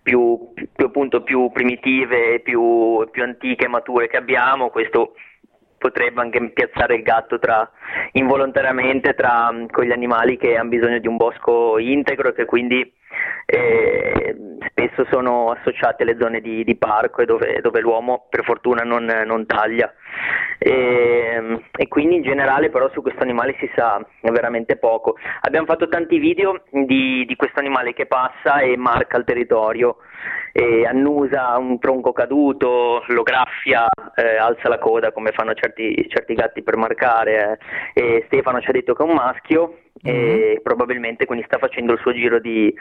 più, 0.00 0.52
più, 0.54 0.86
appunto, 0.86 1.22
più 1.24 1.50
primitive, 1.52 2.40
più, 2.40 3.06
più 3.10 3.22
antiche 3.24 3.64
e 3.64 3.68
mature 3.68 4.06
che 4.06 4.16
abbiamo. 4.16 4.70
Questo 4.70 5.14
potrebbe 5.84 6.22
anche 6.22 6.50
piazzare 6.50 6.94
il 6.94 7.02
gatto 7.02 7.38
tra, 7.38 7.70
involontariamente 8.12 9.12
tra 9.12 9.52
mm, 9.52 9.66
quegli 9.66 9.92
animali 9.92 10.38
che 10.38 10.56
hanno 10.56 10.70
bisogno 10.70 10.98
di 10.98 11.06
un 11.06 11.18
bosco 11.18 11.78
integro 11.78 12.30
e 12.30 12.32
che 12.32 12.46
quindi 12.46 12.90
eh, 13.44 14.34
spesso 14.70 15.04
sono 15.10 15.50
associati 15.50 16.02
alle 16.02 16.16
zone 16.18 16.40
di, 16.40 16.64
di 16.64 16.74
parco 16.76 17.20
e 17.20 17.26
dove, 17.26 17.60
dove, 17.60 17.80
l'uomo 17.80 18.26
per 18.30 18.44
fortuna 18.44 18.82
non, 18.82 19.04
non 19.26 19.44
taglia. 19.44 19.92
E, 20.58 21.60
e, 21.76 21.88
quindi 21.88 22.16
in 22.16 22.22
generale 22.22 22.70
però 22.70 22.88
su 22.90 23.02
questo 23.02 23.22
animale 23.22 23.54
si 23.58 23.70
sa 23.74 24.04
veramente 24.22 24.76
poco. 24.76 25.16
Abbiamo 25.42 25.66
fatto 25.66 25.88
tanti 25.88 26.18
video 26.18 26.62
di, 26.70 27.24
di 27.26 27.36
questo 27.36 27.60
animale 27.60 27.92
che 27.92 28.06
passa 28.06 28.60
e 28.60 28.76
marca 28.76 29.18
il 29.18 29.24
territorio 29.24 29.96
e 30.52 30.86
annusa 30.86 31.56
un 31.58 31.78
tronco 31.78 32.12
caduto, 32.12 33.02
lo 33.08 33.22
graffia, 33.22 33.86
eh, 34.14 34.36
alza 34.36 34.68
la 34.68 34.78
coda 34.78 35.12
come 35.12 35.32
fanno 35.32 35.52
certi, 35.54 36.06
certi 36.08 36.34
gatti 36.34 36.62
per 36.62 36.76
marcare. 36.76 37.58
Eh. 37.92 38.22
Stefano 38.26 38.60
ci 38.60 38.70
ha 38.70 38.72
detto 38.72 38.94
che 38.94 39.02
è 39.02 39.06
un 39.06 39.14
maschio 39.14 39.78
e 40.02 40.56
mm. 40.58 40.62
probabilmente 40.62 41.24
quindi 41.24 41.44
sta 41.46 41.58
facendo 41.58 41.92
il 41.92 41.98
suo 42.00 42.12
giro 42.12 42.40
di, 42.40 42.74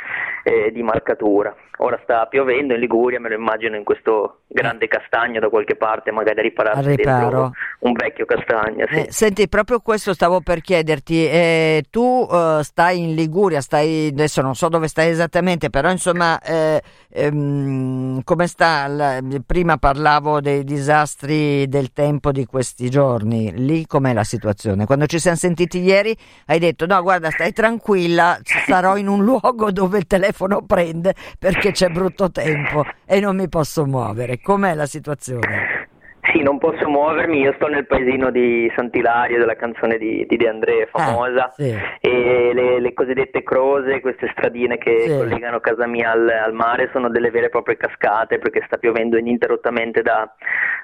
eh, 0.44 0.72
di, 0.72 0.82
marcatura. 0.82 1.56
Ora 1.78 2.00
sta 2.04 2.26
piovendo 2.28 2.74
in 2.74 2.80
Liguria, 2.80 3.20
me 3.20 3.30
lo 3.30 3.36
immagino 3.36 3.76
in 3.76 3.84
questo 3.84 4.42
grande 4.48 4.88
castagno 4.88 5.40
da 5.40 5.50
qualche 5.50 5.76
parte, 5.76 6.12
magari 6.12 6.40
a 6.40 6.44
ripararsi 6.44 6.96
dentro 6.96 7.52
un 7.80 7.92
vecchio 7.94 8.26
castagno. 8.26 8.86
Sì. 8.90 8.96
Eh, 8.96 9.06
senti, 9.10 9.48
proprio 9.48 9.80
questo 9.80 10.14
stavo 10.14 10.42
per 10.42 10.62
chiederti, 10.62 11.28
eh, 11.28 11.84
tu 11.90 12.28
eh, 12.32 12.60
stai 12.62 13.04
in 13.04 13.16
Liguria, 13.16 13.62
stai, 13.62 14.10
adesso 14.12 14.42
non 14.42 14.56
so 14.56 14.70
dove 14.70 14.88
stai 14.88 15.10
esattamente, 15.10 15.70
però 15.70 15.90
insomma 15.90 16.40
eh, 16.42 16.82
ehm, 17.10 18.22
come 18.24 18.48
sta? 18.48 18.88
La, 18.88 19.20
prima 19.46 19.78
parlavo 19.78 20.42
dei 20.42 20.64
disastri 20.64 21.68
del 21.68 21.92
tempo 21.92 22.32
di 22.32 22.46
questi 22.46 22.90
giorni, 22.90 23.52
lì 23.56 23.86
com'è 23.86 24.14
la 24.14 24.24
situazione? 24.24 24.86
Quando 24.86 25.06
ci 25.06 25.20
siamo 25.20 25.38
sentiti 25.38 25.80
ieri 25.80 26.16
hai 26.48 26.60
detto 26.60 26.86
no 26.86 27.03
guarda 27.04 27.30
stai 27.30 27.54
tranquilla, 27.54 28.40
sarò 28.44 28.98
in 28.98 29.08
un 29.08 29.24
luogo 29.24 29.72
dove 29.72 30.00
il 30.00 30.08
telefono 30.08 30.64
prende 30.66 31.14
perché 31.38 31.72
c'è 31.72 31.90
brutto 31.90 32.32
tempo 32.32 32.84
e 33.06 33.20
non 33.20 33.36
mi 33.36 33.48
posso 33.48 33.86
muovere, 33.86 34.40
com'è 34.42 34.74
la 34.74 34.88
situazione? 34.88 35.84
Sì, 36.32 36.42
non 36.42 36.58
posso 36.58 36.88
muovermi, 36.88 37.42
io 37.42 37.54
sto 37.58 37.68
nel 37.68 37.86
paesino 37.86 38.32
di 38.32 38.72
Sant'Ilario 38.76 39.38
della 39.38 39.58
canzone 39.58 39.98
di, 39.98 40.26
di 40.26 40.38
De 40.38 40.48
André, 40.48 40.88
famosa, 40.90 41.48
ah, 41.48 41.52
sì. 41.52 41.78
e 42.00 42.52
le, 42.54 42.80
le, 42.80 42.94
cosiddette 42.94 43.44
crose, 43.44 44.00
queste 44.00 44.30
stradine 44.32 44.78
che 44.78 45.02
sì. 45.02 45.16
collegano 45.16 45.60
casa 45.60 45.86
mia 45.86 46.12
al, 46.12 46.30
al, 46.30 46.54
mare, 46.54 46.90
sono 46.94 47.10
delle 47.10 47.30
vere 47.30 47.48
e 47.48 47.50
proprie 47.50 47.76
cascate 47.76 48.40
perché 48.40 48.64
sta 48.66 48.78
piovendo 48.78 49.18
ininterrottamente 49.18 50.02
da, 50.02 50.34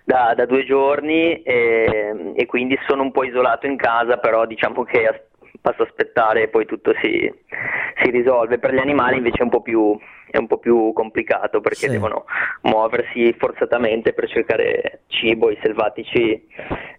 da, 0.03 0.33
da 0.35 0.45
due 0.45 0.65
giorni 0.65 1.41
e, 1.41 2.33
e, 2.35 2.45
quindi 2.45 2.77
sono 2.85 3.03
un 3.03 3.11
po' 3.11 3.23
isolato 3.23 3.65
in 3.65 3.77
casa, 3.77 4.17
però 4.17 4.45
diciamo 4.45 4.83
che 4.83 5.27
basta 5.61 5.83
aspettare 5.83 6.43
e 6.43 6.47
poi 6.47 6.65
tutto 6.65 6.93
si, 7.01 7.31
si 8.01 8.09
risolve. 8.09 8.59
Per 8.59 8.73
gli 8.73 8.79
animali 8.79 9.17
invece 9.17 9.39
è 9.39 9.43
un 9.43 9.49
po' 9.49 9.61
più 9.61 9.97
è 10.31 10.37
un 10.37 10.47
po' 10.47 10.57
più 10.57 10.93
complicato 10.93 11.59
perché 11.59 11.87
sì. 11.87 11.89
devono 11.89 12.25
muoversi 12.61 13.33
forzatamente 13.37 14.13
per 14.13 14.29
cercare 14.29 15.01
cibo, 15.07 15.49
i 15.49 15.57
selvatici 15.61 16.47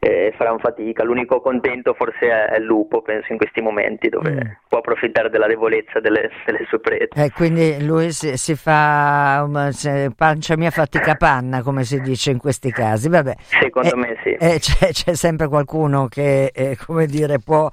eh, 0.00 0.34
faranno 0.36 0.58
fatica. 0.58 1.04
L'unico 1.04 1.40
contento 1.40 1.94
forse 1.94 2.28
è 2.28 2.56
il 2.58 2.64
lupo, 2.64 3.02
penso 3.02 3.30
in 3.30 3.38
questi 3.38 3.60
momenti, 3.60 4.08
dove 4.08 4.32
mm. 4.32 4.50
può 4.68 4.78
approfittare 4.78 5.30
della 5.30 5.46
debolezza 5.46 6.00
delle, 6.00 6.30
delle 6.44 6.64
sue 6.68 6.80
prede. 6.80 7.08
E 7.14 7.24
eh, 7.24 7.30
quindi 7.30 7.84
lui 7.84 8.10
si, 8.10 8.36
si 8.36 8.56
fa 8.56 9.44
um, 9.46 9.70
pancia 10.16 10.56
mia 10.56 10.70
fatica 10.70 11.14
panna, 11.14 11.62
come 11.62 11.84
si 11.84 12.00
dice 12.00 12.32
in 12.32 12.38
questi 12.38 12.72
casi. 12.72 13.08
Vabbè. 13.08 13.34
Secondo 13.38 13.92
eh, 13.92 13.96
me 13.96 14.16
sì. 14.24 14.30
Eh, 14.30 14.58
c'è, 14.58 14.88
c'è, 14.88 15.14
sempre 15.14 15.46
qualcuno 15.46 16.08
che, 16.08 16.50
eh, 16.52 16.76
come 16.84 17.06
dire, 17.06 17.38
può 17.38 17.70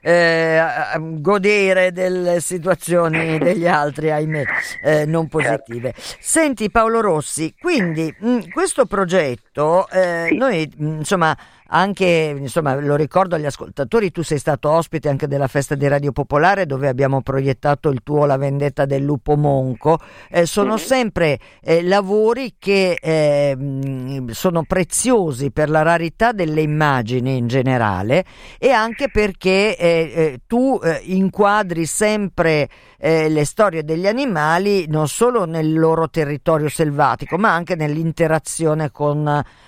eh, 0.00 0.60
godere 0.98 1.92
delle 1.92 2.40
situazioni 2.40 3.38
degli 3.38 3.66
altri, 3.66 4.10
ahimè, 4.10 4.44
eh, 4.82 5.06
non 5.06 5.28
positive. 5.28 5.94
Senti 6.20 6.70
Paolo 6.70 7.00
Rossi, 7.00 7.54
quindi 7.58 8.14
mh, 8.18 8.50
questo 8.50 8.86
progetto 8.86 9.88
eh, 9.90 10.28
noi 10.32 10.70
mh, 10.76 10.86
insomma 10.98 11.36
anche, 11.70 12.34
insomma, 12.38 12.74
lo 12.76 12.96
ricordo 12.96 13.34
agli 13.34 13.44
ascoltatori, 13.44 14.10
tu 14.10 14.22
sei 14.22 14.38
stato 14.38 14.70
ospite 14.70 15.08
anche 15.10 15.26
della 15.26 15.48
festa 15.48 15.74
di 15.74 15.86
Radio 15.86 16.12
Popolare 16.12 16.64
dove 16.64 16.88
abbiamo 16.88 17.20
proiettato 17.20 17.90
il 17.90 18.00
tuo 18.02 18.24
La 18.24 18.38
vendetta 18.38 18.86
del 18.86 19.02
lupo 19.02 19.36
monco. 19.36 19.98
Eh, 20.30 20.46
sono 20.46 20.74
mm-hmm. 20.74 20.84
sempre 20.84 21.38
eh, 21.60 21.82
lavori 21.82 22.54
che 22.58 22.98
eh, 22.98 24.24
sono 24.30 24.62
preziosi 24.62 25.50
per 25.50 25.68
la 25.68 25.82
rarità 25.82 26.32
delle 26.32 26.62
immagini 26.62 27.36
in 27.36 27.48
generale 27.48 28.24
e 28.58 28.70
anche 28.70 29.10
perché 29.10 29.76
eh, 29.76 30.12
eh, 30.14 30.40
tu 30.46 30.80
eh, 30.82 31.00
inquadri 31.04 31.84
sempre 31.84 32.68
le 33.00 33.44
storie 33.44 33.84
degli 33.84 34.08
animali 34.08 34.88
non 34.88 35.06
solo 35.06 35.44
nel 35.44 35.72
loro 35.72 36.10
territorio 36.10 36.68
selvatico 36.68 37.38
ma 37.38 37.54
anche 37.54 37.76
nell'interazione 37.76 38.90
con 38.90 39.22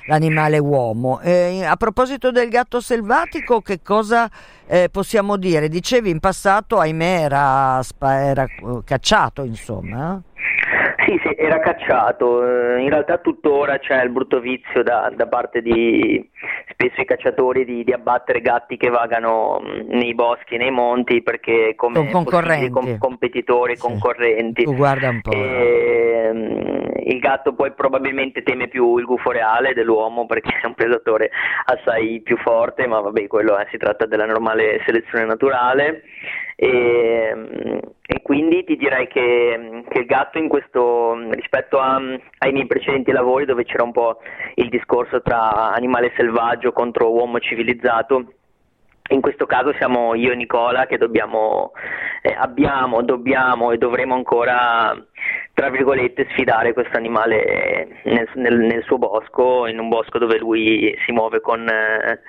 l'animale 0.09 0.59
uomo. 0.59 1.21
a 1.23 1.77
proposito 1.77 1.90
del 2.31 2.49
gatto 2.49 2.81
selvatico, 2.81 3.61
che 3.61 3.81
cosa 3.83 4.29
possiamo 4.91 5.37
dire? 5.37 5.69
Dicevi 5.69 6.11
in 6.11 6.21
passato, 6.21 6.79
ahimè, 6.79 7.23
era, 7.23 7.81
era 8.01 8.47
cacciato, 8.85 9.43
insomma. 9.43 10.23
Sì, 11.07 11.19
sì, 11.25 11.35
era 11.37 11.59
cacciato, 11.61 12.45
eh, 12.47 12.83
in 12.83 12.89
realtà 12.91 13.19
tuttora 13.19 13.79
c'è 13.79 14.03
il 14.03 14.11
brutto 14.11 14.39
vizio 14.39 14.83
da, 14.83 15.11
da 15.15 15.27
parte 15.27 15.63
di 15.63 16.29
spesso 16.71 17.01
i 17.01 17.05
cacciatori 17.05 17.65
di, 17.65 17.85
di, 17.85 17.93
abbattere 17.93 18.41
gatti 18.41 18.77
che 18.77 18.91
vagano 18.91 19.61
mm, 19.61 19.89
nei 19.89 20.15
boschi, 20.15 20.57
nei 20.57 20.71
monti 20.71 21.23
perché 21.23 21.75
come 21.75 22.11
concorrenti. 22.11 22.71
Com- 22.71 22.99
competitori, 22.99 23.77
sì. 23.77 23.83
concorrenti. 23.83 24.63
Tu 24.65 24.75
guarda 24.75 25.09
un 25.09 25.21
po'. 25.21 25.33
E, 25.33 26.31
mm, 26.33 26.90
il 27.05 27.19
gatto 27.19 27.55
poi 27.55 27.73
probabilmente 27.73 28.43
teme 28.43 28.69
più 28.69 28.97
il 28.99 29.05
gufo 29.05 29.31
reale 29.31 29.75
dell'uomo 29.75 30.27
perché 30.27 30.59
è 30.63 30.67
un 30.67 30.75
predatore 30.75 31.31
assai 31.67 32.21
più 32.21 32.37
forte, 32.39 32.87
ma 32.87 33.01
vabbè, 33.01 33.27
quello 33.27 33.57
è, 33.57 33.67
si 33.71 33.77
tratta 33.77 34.07
della 34.07 34.27
normale 34.27 34.83
selezione 34.85 35.25
naturale. 35.25 36.03
E, 36.57 37.33
mm, 37.35 37.79
e, 38.07 38.23
quindi 38.23 38.65
ti 38.65 38.77
direi 38.77 39.09
che, 39.09 39.85
che, 39.89 39.99
il 40.01 40.05
gatto 40.05 40.37
in 40.37 40.49
questo 40.49 41.17
rispetto 41.31 41.79
a, 41.79 41.97
ai 42.39 42.53
miei 42.53 42.67
precedenti 42.67 43.13
lavori 43.13 43.47
dove 43.47 43.65
c'era 43.65 43.83
un 43.83 43.93
po' 43.93 44.19
il 44.57 44.69
discorso 44.69 45.23
tra 45.23 45.73
animale 45.73 46.13
selvaggio 46.17 46.73
contro 46.73 47.13
uomo 47.13 47.39
civilizzato 47.39 48.35
in 49.11 49.21
questo 49.21 49.47
caso 49.47 49.73
siamo 49.75 50.15
io 50.15 50.33
e 50.33 50.37
Nicola 50.37 50.87
che 50.87 50.97
dobbiamo, 50.97 51.73
eh, 52.23 52.35
abbiamo, 52.37 53.03
dobbiamo 53.03 53.73
e 53.73 53.79
dovremo 53.79 54.15
ancora 54.15 54.95
tra 55.61 55.69
virgolette 55.69 56.27
sfidare 56.31 56.73
questo 56.73 56.97
animale 56.97 58.01
nel, 58.05 58.27
nel, 58.37 58.59
nel, 58.61 58.83
suo 58.85 58.97
bosco, 58.97 59.67
in 59.67 59.79
un 59.79 59.91
bosco 59.91 60.17
dove 60.17 60.39
lui 60.39 60.97
si 61.05 61.13
muove 61.13 61.43
con, 61.43 61.69
eh, 61.69 62.21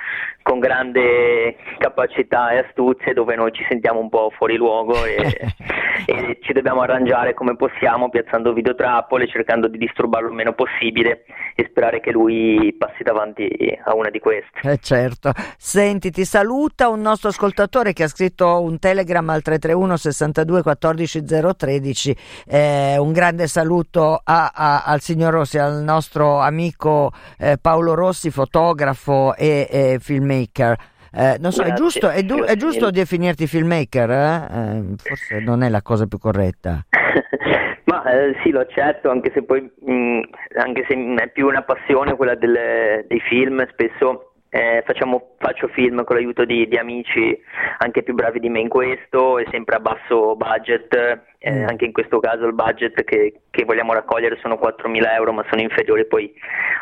con 0.44 0.60
grande 0.60 1.56
capacità 1.78 2.50
e 2.52 2.58
astuzia, 2.58 3.14
dove 3.14 3.36
noi 3.36 3.54
ci 3.54 3.66
sentiamo 3.70 4.02
un 4.02 4.10
po' 4.10 4.34
fuori 4.36 4.58
luogo 4.58 5.06
e, 5.06 5.54
e 6.06 6.40
ci 6.42 6.52
dobbiamo 6.52 6.82
arrangiare 6.82 7.34
come 7.34 7.56
possiamo, 7.56 8.10
piazzando 8.10 8.52
videotrappole, 8.52 9.30
cercando 9.30 9.70
di 9.70 9.78
disturbarlo 9.78 10.28
il 10.28 10.36
meno 10.36 10.52
possibile 10.52 11.24
e 11.56 11.68
sperare 11.70 12.02
che 12.02 12.12
lui 12.12 12.76
passi 12.78 13.04
davanti 13.04 13.48
a 13.86 13.96
una 13.96 14.10
di 14.10 14.20
queste. 14.20 14.60
Eh 14.64 14.78
certo. 14.80 15.32
Senti, 15.58 16.12
ti 16.12 16.26
saluta 16.26 16.90
un 16.90 17.00
nostro 17.00 17.30
ascoltatore 17.30 17.94
che 17.94 18.04
ha 18.04 18.08
scritto 18.10 18.62
un 18.62 18.78
telegram 18.78 19.30
al 19.30 19.42
331 19.42 19.96
62 19.96 20.62
14 20.62 21.24
013. 21.56 22.18
Eh, 22.46 22.98
un 22.98 23.12
grande 23.22 23.46
saluto 23.46 24.20
a, 24.24 24.51
a, 24.51 24.84
al 24.84 25.00
signor 25.00 25.32
Rossi, 25.32 25.60
al 25.60 25.84
nostro 25.84 26.40
amico 26.40 27.12
eh, 27.38 27.58
Paolo 27.62 27.94
Rossi, 27.94 28.32
fotografo 28.32 29.36
e, 29.36 29.68
e 29.70 29.98
filmmaker. 30.00 30.75
Eh, 31.13 31.38
non 31.40 31.51
so, 31.51 31.62
è 31.62 31.74
giusto, 31.74 32.10
è, 32.10 32.24
du- 32.24 32.42
è 32.42 32.56
giusto, 32.56 32.90
definirti 32.90 33.46
filmmaker? 33.46 34.10
Eh? 34.10 34.48
Eh, 34.50 34.84
forse 34.98 35.40
non 35.40 35.62
è 35.62 35.70
la 35.70 35.84
cosa 35.84 36.08
più 36.08 36.18
corretta. 36.18 36.84
Ma 37.86 38.04
eh, 38.12 38.36
sì, 38.42 38.50
lo 38.50 38.62
accetto, 38.62 39.12
anche 39.12 39.30
se 39.36 39.44
poi 39.44 39.62
mh, 39.62 39.94
mm, 39.94 40.22
anche 40.58 40.84
se 40.90 40.96
è 40.96 41.30
più 41.30 41.46
una 41.46 41.62
passione 41.62 42.16
quella 42.16 42.34
delle, 42.34 43.06
dei 43.08 43.20
film, 43.20 43.63
spesso 43.70 44.31
eh, 44.53 44.84
facciamo, 44.86 45.36
faccio 45.38 45.70
film 45.70 46.03
con 46.03 46.17
l'aiuto 46.17 46.43
di, 46.43 46.67
di, 46.67 46.75
amici 46.75 47.41
anche 47.77 48.03
più 48.03 48.13
bravi 48.13 48.38
di 48.41 48.50
me 48.50 48.60
in 48.60 48.67
questo 48.67 49.38
e 49.38 49.48
sempre 49.50 49.77
a 49.77 49.79
basso 49.79 50.36
budget, 50.36 50.93
eh, 51.38 51.51
mm. 51.51 51.67
anche 51.70 51.86
in 51.86 51.93
questo 51.93 52.20
caso 52.20 52.48
il 52.48 52.53
budget 52.53 53.01
che, 53.05 53.43
che, 53.50 53.63
vogliamo 53.63 53.93
raccogliere 53.93 54.38
sono 54.41 54.60
4.000 54.62 55.13
euro 55.13 55.31
ma 55.31 55.46
sono 55.50 55.62
inferiori 55.62 56.05
poi 56.05 56.34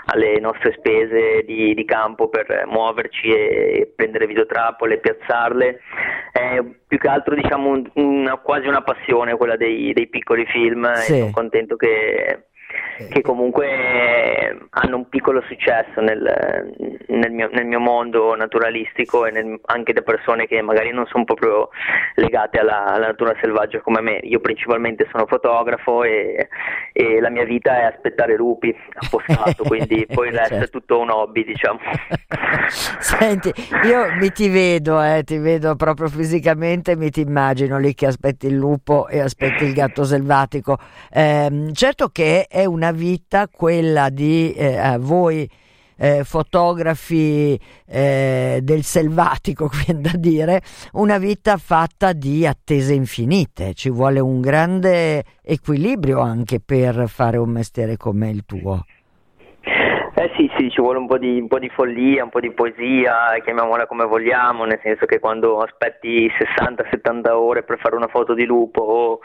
alle 0.05 0.39
nostre 0.39 0.73
spese 0.79 1.43
di, 1.45 1.75
di 1.75 1.85
campo 1.85 2.27
per 2.27 2.65
muoverci 2.65 3.27
e 3.27 3.93
prendere 3.95 4.25
videotrappole 4.25 4.97
piazzarle. 4.97 5.79
È 6.31 6.63
più 6.88 6.97
che 6.97 7.07
altro 7.07 7.35
diciamo 7.35 7.83
una, 7.93 8.38
quasi 8.38 8.67
una 8.67 8.81
passione 8.81 9.38
quella 9.38 9.55
dei, 9.55 9.93
dei 9.93 10.07
piccoli 10.07 10.43
film 10.47 10.91
sì. 10.93 11.13
e 11.13 11.17
sono 11.19 11.31
contento 11.31 11.75
che 11.75 12.46
che 13.10 13.22
comunque 13.22 14.68
hanno 14.70 14.98
un 14.98 15.10
piccolo 15.10 15.42
successo 15.48 16.01
nel, 16.01 16.74
nel, 17.08 17.32
mio, 17.32 17.50
nel 17.51 17.66
mio, 17.66 17.79
mondo 17.79 18.36
naturalistico 18.36 19.25
e 19.25 19.32
nel, 19.32 19.60
anche 19.66 19.94
da 19.94 20.01
persone 20.01 20.46
che 20.48 20.62
magari 20.62 20.92
non 20.92 21.05
sono 21.08 21.24
proprio 21.24 21.70
legate 22.16 22.60
alla, 22.60 22.86
alla, 22.86 23.08
natura 23.08 23.36
selvaggia 23.42 23.79
come 23.79 24.01
me. 24.01 24.20
Io 24.24 24.40
principalmente 24.40 25.08
sono 25.10 25.25
fotografo 25.25 26.03
e, 26.03 26.50
e 27.00 27.22
la 27.22 27.29
mia 27.29 27.46
vita 27.46 27.79
è 27.79 27.83
aspettare 27.83 28.35
lupi 28.35 28.75
appostato, 28.94 29.64
quindi 29.64 30.05
poi 30.14 30.27
il 30.27 30.33
resto 30.33 30.55
certo. 30.55 30.66
è 30.66 30.70
tutto 30.70 31.00
un 31.00 31.09
hobby, 31.09 31.46
diciamo. 31.46 31.79
Senti, 33.00 33.53
io 33.85 34.14
mi 34.16 34.29
ti 34.33 34.50
vedo, 34.50 35.01
eh, 35.01 35.24
ti 35.24 35.38
vedo 35.38 35.77
proprio 35.77 36.09
fisicamente, 36.09 36.98
mi 36.98 37.09
ti 37.09 37.22
immagino 37.22 37.79
lì 37.79 37.94
che 37.94 38.05
aspetti 38.05 38.48
il 38.48 38.55
lupo 38.55 39.07
e 39.07 39.22
aspetti 39.22 39.64
il 39.64 39.72
gatto 39.72 40.03
selvatico. 40.03 40.77
Eh, 41.09 41.70
certo 41.72 42.09
che 42.09 42.48
è 42.50 42.66
una 42.66 42.92
vita 42.92 43.48
quella 43.48 44.09
di 44.09 44.51
eh, 44.51 44.98
voi 45.00 45.50
eh, 46.00 46.24
fotografi 46.24 47.59
eh, 47.85 48.59
del 48.64 48.83
selvatico, 48.83 49.70
viene 49.85 50.01
da 50.01 50.16
dire, 50.16 50.62
una 50.94 51.18
vita 51.18 51.57
fatta 51.57 52.14
di 52.14 52.48
attese 52.48 52.94
infinite. 52.94 53.74
Ci 53.74 53.90
vuole 53.90 54.22
un 54.22 54.40
grande 54.40 55.24
equilibrio 55.44 56.20
anche 56.22 56.62
per 56.62 57.09
fare 57.09 57.38
un 57.38 57.50
mestiere 57.50 57.98
come 57.98 58.29
il 58.29 58.44
tuo. 58.46 58.85
Eh 60.79 60.81
ci 60.81 60.85
vuole 60.85 61.00
un 61.00 61.07
po, 61.07 61.18
di, 61.18 61.39
un 61.42 61.48
po' 61.50 61.59
di 61.59 61.70
follia, 61.70 62.24
un 62.24 62.29
po' 62.29 62.39
di 62.39 62.51
poesia, 62.51 63.37
chiamiamola 63.44 63.85
come 63.85 64.05
vogliamo, 64.05 64.63
nel 64.63 64.79
senso 64.81 65.05
che 65.05 65.20
quando 65.20 65.59
aspetti 65.59 66.25
60-70 66.29 67.31
ore 67.31 67.63
per 67.63 67.79
fare 67.79 67.98
una 67.98 68.07
foto 68.07 68.33
di 68.33 68.46
lupo 68.46 68.81
o, 68.81 69.20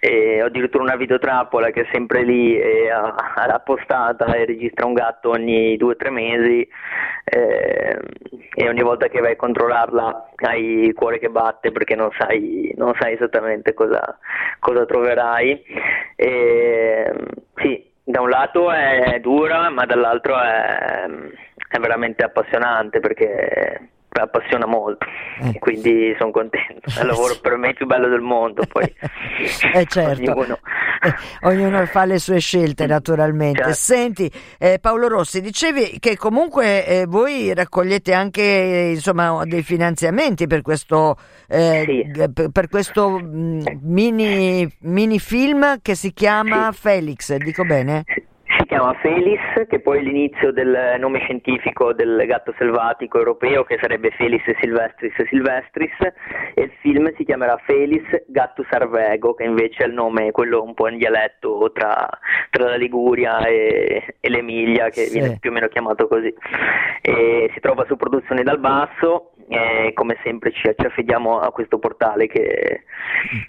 eh, 0.00 0.40
addirittura 0.40 0.82
una 0.82 0.96
videotrappola 0.96 1.70
che 1.70 1.82
è 1.82 1.88
sempre 1.92 2.24
lì 2.24 2.58
e 2.58 2.90
appostata 2.90 4.34
e 4.34 4.46
registra 4.46 4.86
un 4.86 4.94
gatto 4.94 5.30
ogni 5.30 5.76
2-3 5.76 6.10
mesi 6.10 6.68
eh, 7.24 8.00
e 8.54 8.68
ogni 8.68 8.82
volta 8.82 9.06
che 9.06 9.20
vai 9.20 9.32
a 9.32 9.36
controllarla 9.36 10.30
hai 10.36 10.86
il 10.86 10.94
cuore 10.94 11.20
che 11.20 11.28
batte 11.28 11.70
perché 11.70 11.94
non 11.94 12.10
sai, 12.18 12.74
non 12.76 12.94
sai 12.98 13.14
esattamente 13.14 13.74
cosa, 13.74 14.18
cosa 14.58 14.84
troverai. 14.84 15.62
E, 16.16 17.12
sì, 17.54 17.94
da 18.08 18.20
un 18.20 18.28
lato 18.28 18.70
è 18.70 19.18
dura, 19.20 19.68
ma 19.68 19.84
dall'altro 19.84 20.40
è, 20.40 21.06
è 21.68 21.78
veramente 21.80 22.22
appassionante 22.22 23.00
perché 23.00 23.88
appassiona 24.22 24.66
molto 24.66 25.06
eh. 25.42 25.58
quindi 25.58 26.14
sono 26.18 26.30
contento 26.30 26.90
è 26.96 27.00
il 27.00 27.06
lavoro 27.06 27.34
per 27.40 27.56
me 27.56 27.72
più 27.74 27.86
bello 27.86 28.08
del 28.08 28.20
mondo 28.20 28.64
poi 28.66 28.92
eh 29.74 29.84
certo 29.86 30.32
ognuno... 30.32 30.58
Eh, 31.02 31.14
ognuno 31.46 31.84
fa 31.86 32.04
le 32.04 32.18
sue 32.18 32.38
scelte 32.38 32.86
naturalmente 32.86 33.58
certo. 33.58 33.74
senti 33.74 34.30
eh, 34.58 34.78
Paolo 34.80 35.08
Rossi 35.08 35.40
dicevi 35.40 35.98
che 35.98 36.16
comunque 36.16 36.86
eh, 36.86 37.06
voi 37.06 37.52
raccogliete 37.54 38.12
anche 38.12 38.92
insomma 38.94 39.44
dei 39.44 39.62
finanziamenti 39.62 40.46
per 40.46 40.62
questo 40.62 41.16
eh, 41.48 41.84
sì. 41.86 42.10
per, 42.32 42.50
per, 42.50 42.68
questo 42.68 43.10
mh, 43.10 43.24
mm, 43.24 43.60
mini, 43.82 44.76
mini 44.80 45.18
film 45.18 45.80
che 45.82 45.94
si 45.94 46.12
chiama 46.12 46.72
sì. 46.72 46.80
Felix 46.80 47.34
dico 47.36 47.64
bene? 47.64 48.04
si 48.06 48.35
chiama 48.66 48.92
Felis, 48.94 49.66
che 49.68 49.80
poi 49.80 49.98
è 49.98 50.02
l'inizio 50.02 50.52
del 50.52 50.96
nome 50.98 51.20
scientifico 51.20 51.92
del 51.92 52.24
gatto 52.26 52.54
selvatico 52.58 53.18
europeo, 53.18 53.64
che 53.64 53.78
sarebbe 53.80 54.10
Felis 54.10 54.42
silvestris 54.60 55.14
silvestris, 55.28 55.92
e 56.54 56.62
il 56.62 56.72
film 56.80 57.12
si 57.16 57.24
chiamerà 57.24 57.56
Felis 57.64 58.04
Gattus 58.26 58.66
Arvego, 58.70 59.34
che 59.34 59.44
invece 59.44 59.84
è 59.84 59.86
il 59.86 59.94
nome, 59.94 60.32
quello 60.32 60.62
un 60.62 60.74
po' 60.74 60.88
in 60.88 60.98
dialetto 60.98 61.70
tra, 61.72 62.08
tra 62.50 62.64
la 62.68 62.76
Liguria 62.76 63.38
e, 63.46 64.16
e 64.20 64.28
l'Emilia, 64.28 64.90
che 64.90 65.02
sì. 65.02 65.18
viene 65.18 65.38
più 65.40 65.50
o 65.50 65.52
meno 65.52 65.68
chiamato 65.68 66.06
così. 66.08 66.34
E 67.00 67.50
si 67.54 67.60
trova 67.60 67.84
su 67.86 67.96
Produzioni 67.96 68.42
dal 68.42 68.58
Basso, 68.58 69.32
e 69.48 69.92
come 69.94 70.16
sempre 70.22 70.50
ci, 70.52 70.62
ci 70.76 70.86
affidiamo 70.86 71.38
a 71.38 71.52
questo 71.52 71.78
portale 71.78 72.26
che, 72.26 72.82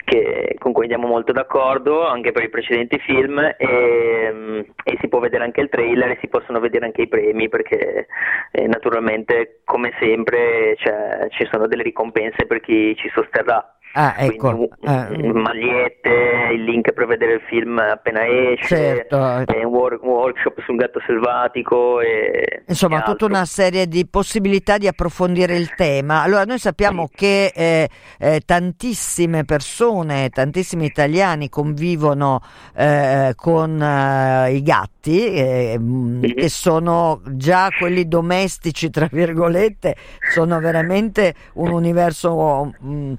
che, 0.04 0.56
con 0.60 0.72
cui 0.72 0.84
andiamo 0.84 1.08
molto 1.08 1.32
d'accordo 1.32 2.08
anche 2.08 2.32
per 2.32 2.44
i 2.44 2.50
precedenti 2.50 3.00
film 3.00 3.40
e, 3.40 4.66
e, 4.84 4.98
si 5.00 5.08
può 5.08 5.20
vedere 5.20 5.44
anche 5.44 5.62
il 5.62 5.70
trailer 5.70 6.12
e 6.12 6.18
si 6.20 6.28
possono 6.28 6.60
vedere 6.60 6.86
anche 6.86 7.04
i 7.04 7.08
premi 7.08 7.50
perché 7.50 8.08
eh, 8.52 8.68
naturalmente 8.68 9.62
come 9.66 9.94
sempre 10.00 10.76
cioè, 10.78 11.28
ci 11.30 11.48
sono 11.52 11.68
delle 11.68 11.84
ricompense 11.84 12.46
per 12.46 12.62
chi 12.62 12.96
ci 12.96 13.10
sosterrà. 13.14 13.77
Ah, 14.00 14.14
ecco. 14.16 14.56
Quindi, 14.56 15.28
eh. 15.28 15.34
Magliette, 15.34 16.50
il 16.54 16.64
link 16.66 16.92
per 16.94 17.08
vedere 17.08 17.34
il 17.34 17.42
film 17.48 17.80
appena 17.80 18.28
esce, 18.28 19.08
certo. 19.08 19.18
un, 19.18 19.66
work, 19.66 20.04
un, 20.04 20.10
workshop 20.10 20.62
sul 20.62 20.76
gatto 20.76 21.02
selvatico. 21.08 22.00
E, 22.02 22.62
Insomma, 22.68 23.00
e 23.00 23.04
tutta 23.04 23.26
una 23.26 23.46
serie 23.46 23.88
di 23.88 24.06
possibilità 24.06 24.78
di 24.78 24.86
approfondire 24.88 25.56
il 25.56 25.74
tema. 25.74 26.22
Allora, 26.22 26.44
noi 26.44 26.60
sappiamo 26.60 27.08
sì. 27.08 27.16
che 27.16 27.52
eh, 27.56 27.90
eh, 28.20 28.42
tantissime 28.46 29.46
persone, 29.46 30.30
tantissimi 30.30 30.86
italiani 30.86 31.50
convivono 31.50 32.40
eh, 32.76 33.34
con 33.36 33.82
eh, 33.82 34.54
i 34.54 34.62
gatti, 34.62 35.76
mm-hmm. 35.80 36.22
che 36.36 36.50
sono 36.50 37.20
già 37.32 37.70
quelli 37.76 38.08
domestici, 38.08 38.92
tra 38.92 39.08
virgolette, 39.12 39.96
sono 40.32 40.60
veramente 40.60 41.34
un 41.54 41.72
universo... 41.72 42.72
Mh, 42.80 42.94
mm, 42.94 43.14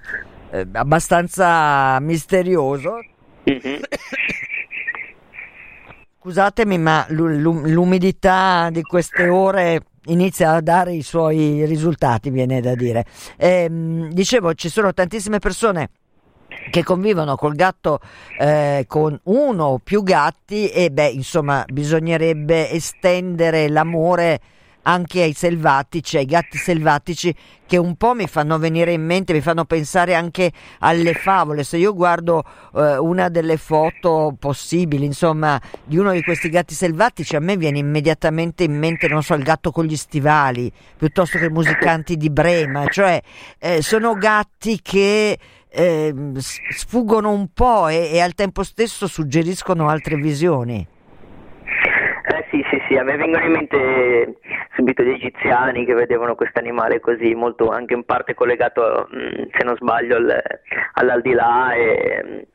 eh, 0.50 0.66
abbastanza 0.72 1.98
misterioso. 2.00 3.04
Mm-hmm. 3.48 3.82
Scusatemi, 6.20 6.78
ma 6.78 7.06
l'umidità 7.08 8.68
di 8.70 8.82
queste 8.82 9.28
ore 9.28 9.82
inizia 10.06 10.52
a 10.52 10.60
dare 10.60 10.92
i 10.92 11.02
suoi 11.02 11.64
risultati, 11.64 12.30
viene 12.30 12.60
da 12.60 12.74
dire. 12.74 13.04
Eh, 13.36 13.68
dicevo, 14.10 14.54
ci 14.54 14.68
sono 14.68 14.92
tantissime 14.92 15.38
persone 15.38 15.90
che 16.70 16.82
convivono 16.82 17.36
col 17.36 17.54
gatto 17.54 18.00
eh, 18.38 18.84
con 18.86 19.18
uno 19.24 19.64
o 19.64 19.78
più 19.78 20.02
gatti 20.02 20.68
e 20.68 20.90
beh, 20.90 21.08
insomma, 21.08 21.64
bisognerebbe 21.66 22.70
estendere 22.70 23.68
l'amore 23.68 24.40
anche 24.82 25.22
ai 25.22 25.32
selvatici, 25.32 26.16
ai 26.16 26.24
gatti 26.24 26.56
selvatici 26.56 27.34
che 27.66 27.76
un 27.76 27.96
po' 27.96 28.14
mi 28.14 28.26
fanno 28.26 28.58
venire 28.58 28.92
in 28.92 29.04
mente, 29.04 29.34
mi 29.34 29.42
fanno 29.42 29.64
pensare 29.66 30.14
anche 30.14 30.50
alle 30.78 31.12
favole. 31.12 31.64
Se 31.64 31.76
io 31.76 31.94
guardo 31.94 32.42
eh, 32.74 32.96
una 32.96 33.28
delle 33.28 33.58
foto 33.58 34.34
possibili, 34.38 35.04
insomma, 35.04 35.60
di 35.84 35.98
uno 35.98 36.12
di 36.12 36.22
questi 36.22 36.48
gatti 36.48 36.74
selvatici, 36.74 37.36
a 37.36 37.40
me 37.40 37.56
viene 37.56 37.78
immediatamente 37.78 38.64
in 38.64 38.78
mente, 38.78 39.08
non 39.08 39.22
so, 39.22 39.34
il 39.34 39.42
gatto 39.42 39.70
con 39.70 39.84
gli 39.84 39.96
stivali, 39.96 40.72
piuttosto 40.96 41.38
che 41.38 41.46
i 41.46 41.50
musicanti 41.50 42.16
di 42.16 42.30
Brema, 42.30 42.86
cioè 42.86 43.20
eh, 43.58 43.82
sono 43.82 44.14
gatti 44.14 44.80
che 44.80 45.38
eh, 45.68 46.14
sfuggono 46.70 47.30
un 47.30 47.48
po' 47.52 47.88
e, 47.88 48.10
e 48.12 48.20
al 48.20 48.34
tempo 48.34 48.62
stesso 48.62 49.06
suggeriscono 49.06 49.88
altre 49.88 50.16
visioni. 50.16 50.86
Sì, 52.88 52.96
a 52.96 53.02
me 53.02 53.16
vengono 53.18 53.44
in 53.44 53.52
mente 53.52 54.38
subito 54.74 55.02
gli 55.02 55.10
egiziani 55.10 55.84
che 55.84 55.92
vedevano 55.92 56.34
questo 56.34 56.58
animale 56.58 57.00
così, 57.00 57.34
molto 57.34 57.68
anche 57.68 57.92
in 57.92 58.04
parte 58.04 58.32
collegato, 58.32 59.06
mm, 59.14 59.42
se 59.52 59.64
non 59.64 59.76
sbaglio, 59.76 60.16
al, 60.16 60.42
all'aldilà 60.94 61.74
e, 61.74 62.46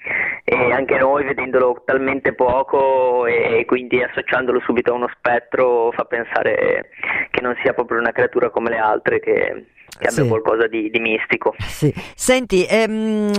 e 0.44 0.72
anche 0.72 0.98
noi 0.98 1.24
vedendolo 1.24 1.84
talmente 1.86 2.34
poco 2.34 3.28
e 3.28 3.64
quindi 3.68 4.02
associandolo 4.02 4.60
subito 4.62 4.92
a 4.92 4.96
uno 4.96 5.10
spettro 5.16 5.92
fa 5.92 6.06
pensare 6.06 6.90
che 7.30 7.42
non 7.42 7.56
sia 7.62 7.74
proprio 7.74 8.00
una 8.00 8.12
creatura 8.12 8.50
come 8.50 8.72
le 8.72 8.78
altre 8.80 9.20
che 9.20 9.66
che 9.98 10.08
abbia 10.08 10.24
sì. 10.24 10.28
qualcosa 10.28 10.68
di, 10.68 10.90
di 10.90 11.00
mistico. 11.00 11.56
Sì. 11.60 11.94
Senti, 12.16 12.66
ehm, 12.68 13.32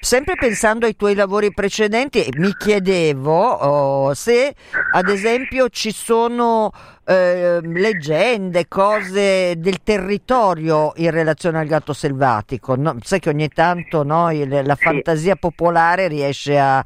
sempre 0.00 0.34
pensando 0.36 0.86
ai 0.86 0.96
tuoi 0.96 1.14
lavori 1.14 1.52
precedenti, 1.52 2.26
mi 2.36 2.54
chiedevo 2.56 3.32
oh, 3.32 4.14
se 4.14 4.54
ad 4.92 5.08
esempio 5.08 5.68
ci 5.68 5.92
sono 5.92 6.70
eh, 7.04 7.60
leggende, 7.62 8.68
cose 8.68 9.54
del 9.58 9.82
territorio 9.82 10.92
in 10.96 11.10
relazione 11.10 11.58
al 11.58 11.66
gatto 11.66 11.92
selvatico. 11.92 12.76
No? 12.76 12.96
Sai 13.02 13.20
che 13.20 13.30
ogni 13.30 13.48
tanto 13.48 14.02
no, 14.02 14.30
la 14.30 14.76
fantasia 14.76 15.32
sì. 15.32 15.38
popolare 15.38 16.08
riesce 16.08 16.58
a 16.58 16.84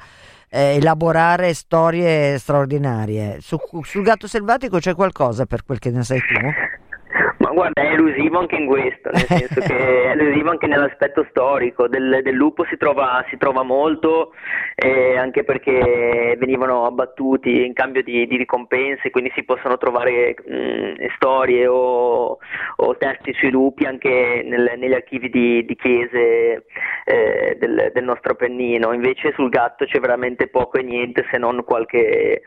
eh, 0.48 0.76
elaborare 0.76 1.54
storie 1.54 2.38
straordinarie. 2.38 3.38
Su, 3.40 3.58
sul 3.82 4.02
gatto 4.02 4.26
selvatico 4.26 4.78
c'è 4.78 4.94
qualcosa 4.94 5.46
per 5.46 5.64
quel 5.64 5.78
che 5.78 5.90
ne 5.90 6.04
sai 6.04 6.20
tu? 6.20 6.80
Guarda, 7.52 7.82
è 7.82 7.92
elusivo 7.92 8.38
anche 8.38 8.56
in 8.56 8.66
questo, 8.66 9.10
nel 9.10 9.26
senso 9.46 9.60
che 9.60 10.04
è 10.04 10.10
elusivo 10.10 10.50
anche 10.50 10.66
nell'aspetto 10.66 11.26
storico, 11.30 11.88
del, 11.88 12.20
del 12.22 12.34
lupo 12.34 12.64
si 12.64 12.76
trova, 12.76 13.24
si 13.28 13.36
trova 13.36 13.62
molto, 13.62 14.32
eh, 14.74 15.16
anche 15.16 15.44
perché 15.44 16.36
venivano 16.38 16.86
abbattuti 16.86 17.64
in 17.64 17.72
cambio 17.72 18.02
di, 18.02 18.26
di 18.26 18.36
ricompense, 18.36 19.10
quindi 19.10 19.30
si 19.34 19.44
possono 19.44 19.76
trovare 19.78 20.34
mh, 20.44 21.06
storie 21.16 21.66
o, 21.66 22.38
o, 22.76 22.96
testi 22.96 23.32
sui 23.34 23.50
lupi 23.50 23.84
anche 23.84 24.42
nel, 24.44 24.74
negli 24.76 24.94
archivi 24.94 25.28
di, 25.28 25.64
di 25.64 25.76
chiese 25.76 26.64
eh, 27.04 27.56
del, 27.58 27.90
del, 27.92 28.04
nostro 28.04 28.32
Appennino, 28.32 28.92
invece 28.92 29.32
sul 29.32 29.48
gatto 29.48 29.84
c'è 29.84 30.00
veramente 30.00 30.48
poco 30.48 30.78
e 30.78 30.82
niente 30.82 31.26
se 31.30 31.38
non 31.38 31.62
qualche, 31.64 32.42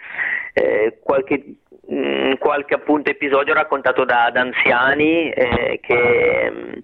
eh, 0.53 0.99
qualche 1.01 1.57
mh, 1.87 2.37
qualche 2.37 2.73
appunto 2.73 3.09
episodio 3.09 3.53
raccontato 3.53 4.05
da, 4.05 4.29
da 4.31 4.41
anziani 4.41 4.94
eh, 5.03 5.79
che, 5.81 6.83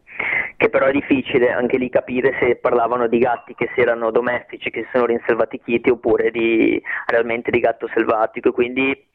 che, 0.58 0.69
però 0.69 0.86
è 0.88 0.91
difficile 0.91 1.52
anche 1.52 1.78
lì 1.78 1.89
capire 1.89 2.36
se 2.39 2.56
parlavano 2.56 3.08
di 3.08 3.17
gatti 3.19 3.56
che 3.56 3.69
si 3.74 3.82
erano 3.82 4.12
domestici, 4.12 4.69
che 4.69 4.84
si 4.84 4.89
sono 4.93 5.06
rinselvatichiti 5.06 5.89
oppure 5.89 6.32
di, 6.32 6.82
realmente 7.08 7.52
di 7.52 7.60
gatto 7.60 7.88
selvatico, 7.93 8.52
quindi 8.52 9.10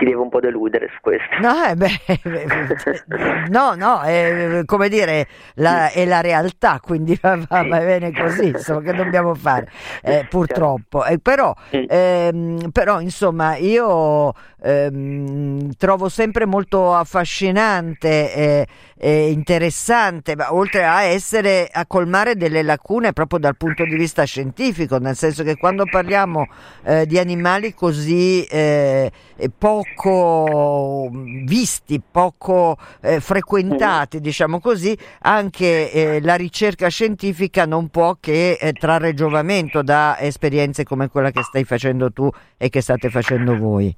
ti 0.00 0.06
devo 0.06 0.22
un 0.22 0.30
po' 0.30 0.40
deludere 0.40 0.88
su 0.94 0.98
questo. 1.02 1.28
No, 1.40 1.62
eh 1.64 1.74
beh, 1.76 3.48
no, 3.50 3.74
no, 3.74 4.00
è, 4.00 4.62
come 4.64 4.88
dire, 4.88 5.26
la, 5.56 5.90
è 5.90 6.06
la 6.06 6.22
realtà, 6.22 6.80
quindi 6.80 7.18
va, 7.20 7.36
va, 7.46 7.62
va 7.64 7.78
bene 7.78 8.10
così, 8.12 8.46
insomma, 8.48 8.80
che 8.80 8.94
dobbiamo 8.94 9.34
fare, 9.34 9.70
eh, 10.02 10.26
purtroppo. 10.28 11.04
Eh, 11.04 11.18
però, 11.18 11.54
ehm, 11.70 12.70
però, 12.70 13.00
insomma, 13.00 13.56
io 13.56 14.32
ehm, 14.62 15.72
trovo 15.76 16.08
sempre 16.08 16.46
molto 16.46 16.94
affascinante 16.94 18.34
e, 18.34 18.66
e 18.96 19.30
interessante, 19.30 20.34
ma 20.34 20.54
oltre 20.54 20.84
a 20.84 21.02
essere, 21.02 21.68
a 21.70 21.84
colmare 21.86 22.36
delle 22.36 22.62
lacune 22.62 23.12
proprio 23.12 23.38
dal 23.38 23.56
punto 23.56 23.84
di 23.84 23.96
vista 23.96 24.24
scientifico, 24.24 24.96
nel 24.98 25.16
senso 25.16 25.42
che 25.42 25.56
quando 25.56 25.84
parliamo 25.84 26.46
eh, 26.84 27.04
di 27.04 27.18
animali 27.18 27.74
così 27.74 28.44
eh, 28.44 29.10
poco 29.56 31.10
visti, 31.44 32.00
poco 32.00 32.76
eh, 33.00 33.20
frequentati, 33.20 34.18
mm. 34.18 34.20
diciamo 34.20 34.60
così, 34.60 34.96
anche 35.20 35.92
eh, 35.92 36.20
la 36.22 36.34
ricerca 36.34 36.88
scientifica 36.88 37.66
non 37.66 37.88
può 37.88 38.16
che 38.18 38.58
eh, 38.60 38.72
trarre 38.72 39.14
giovamento 39.14 39.82
da 39.82 40.18
esperienze 40.18 40.84
come 40.84 41.08
quella 41.08 41.30
che 41.30 41.42
stai 41.42 41.64
facendo 41.64 42.12
tu 42.12 42.30
e 42.56 42.68
che 42.68 42.80
state 42.80 43.10
facendo 43.10 43.56
voi. 43.56 43.94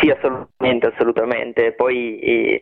Sì, 0.00 0.10
assolutamente, 0.10 0.86
assolutamente. 0.86 1.72
Poi 1.72 2.18
eh, 2.20 2.60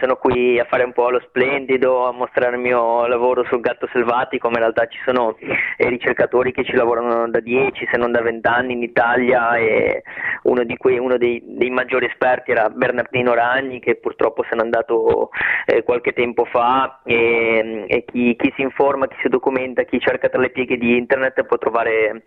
sono 0.00 0.16
qui 0.16 0.58
a 0.58 0.64
fare 0.64 0.84
un 0.84 0.92
po' 0.92 1.10
lo 1.10 1.20
splendido, 1.20 2.06
a 2.06 2.12
mostrare 2.12 2.56
il 2.56 2.62
mio 2.62 3.06
lavoro 3.06 3.44
sul 3.44 3.60
gatto 3.60 3.86
selvatico, 3.92 4.48
ma 4.48 4.54
in 4.54 4.60
realtà 4.60 4.86
ci 4.86 4.98
sono 5.04 5.36
eh, 5.38 5.88
ricercatori 5.88 6.50
che 6.52 6.64
ci 6.64 6.72
lavorano 6.72 7.28
da 7.28 7.40
10 7.40 7.88
se 7.90 7.98
non 7.98 8.10
da 8.10 8.22
20 8.22 8.46
anni 8.48 8.72
in 8.72 8.82
Italia 8.82 9.56
e 9.56 10.02
uno, 10.44 10.62
quei, 10.78 10.98
uno 10.98 11.18
dei, 11.18 11.42
dei, 11.44 11.68
maggiori 11.68 12.06
esperti 12.06 12.52
era 12.52 12.70
Bernardino 12.70 13.34
Ragni 13.34 13.80
che 13.80 13.96
purtroppo 13.96 14.44
se 14.48 14.54
n'è 14.54 14.62
andato 14.62 15.28
eh, 15.66 15.82
qualche 15.82 16.12
tempo 16.12 16.46
fa 16.46 17.00
e, 17.04 17.84
e 17.86 18.04
chi, 18.06 18.34
chi, 18.36 18.52
si 18.56 18.62
informa, 18.62 19.08
chi 19.08 19.16
si 19.20 19.28
documenta, 19.28 19.82
chi 19.82 20.00
cerca 20.00 20.28
tra 20.30 20.40
le 20.40 20.50
pieghe 20.50 20.78
di 20.78 20.96
internet 20.96 21.44
può 21.44 21.58
trovare 21.58 22.22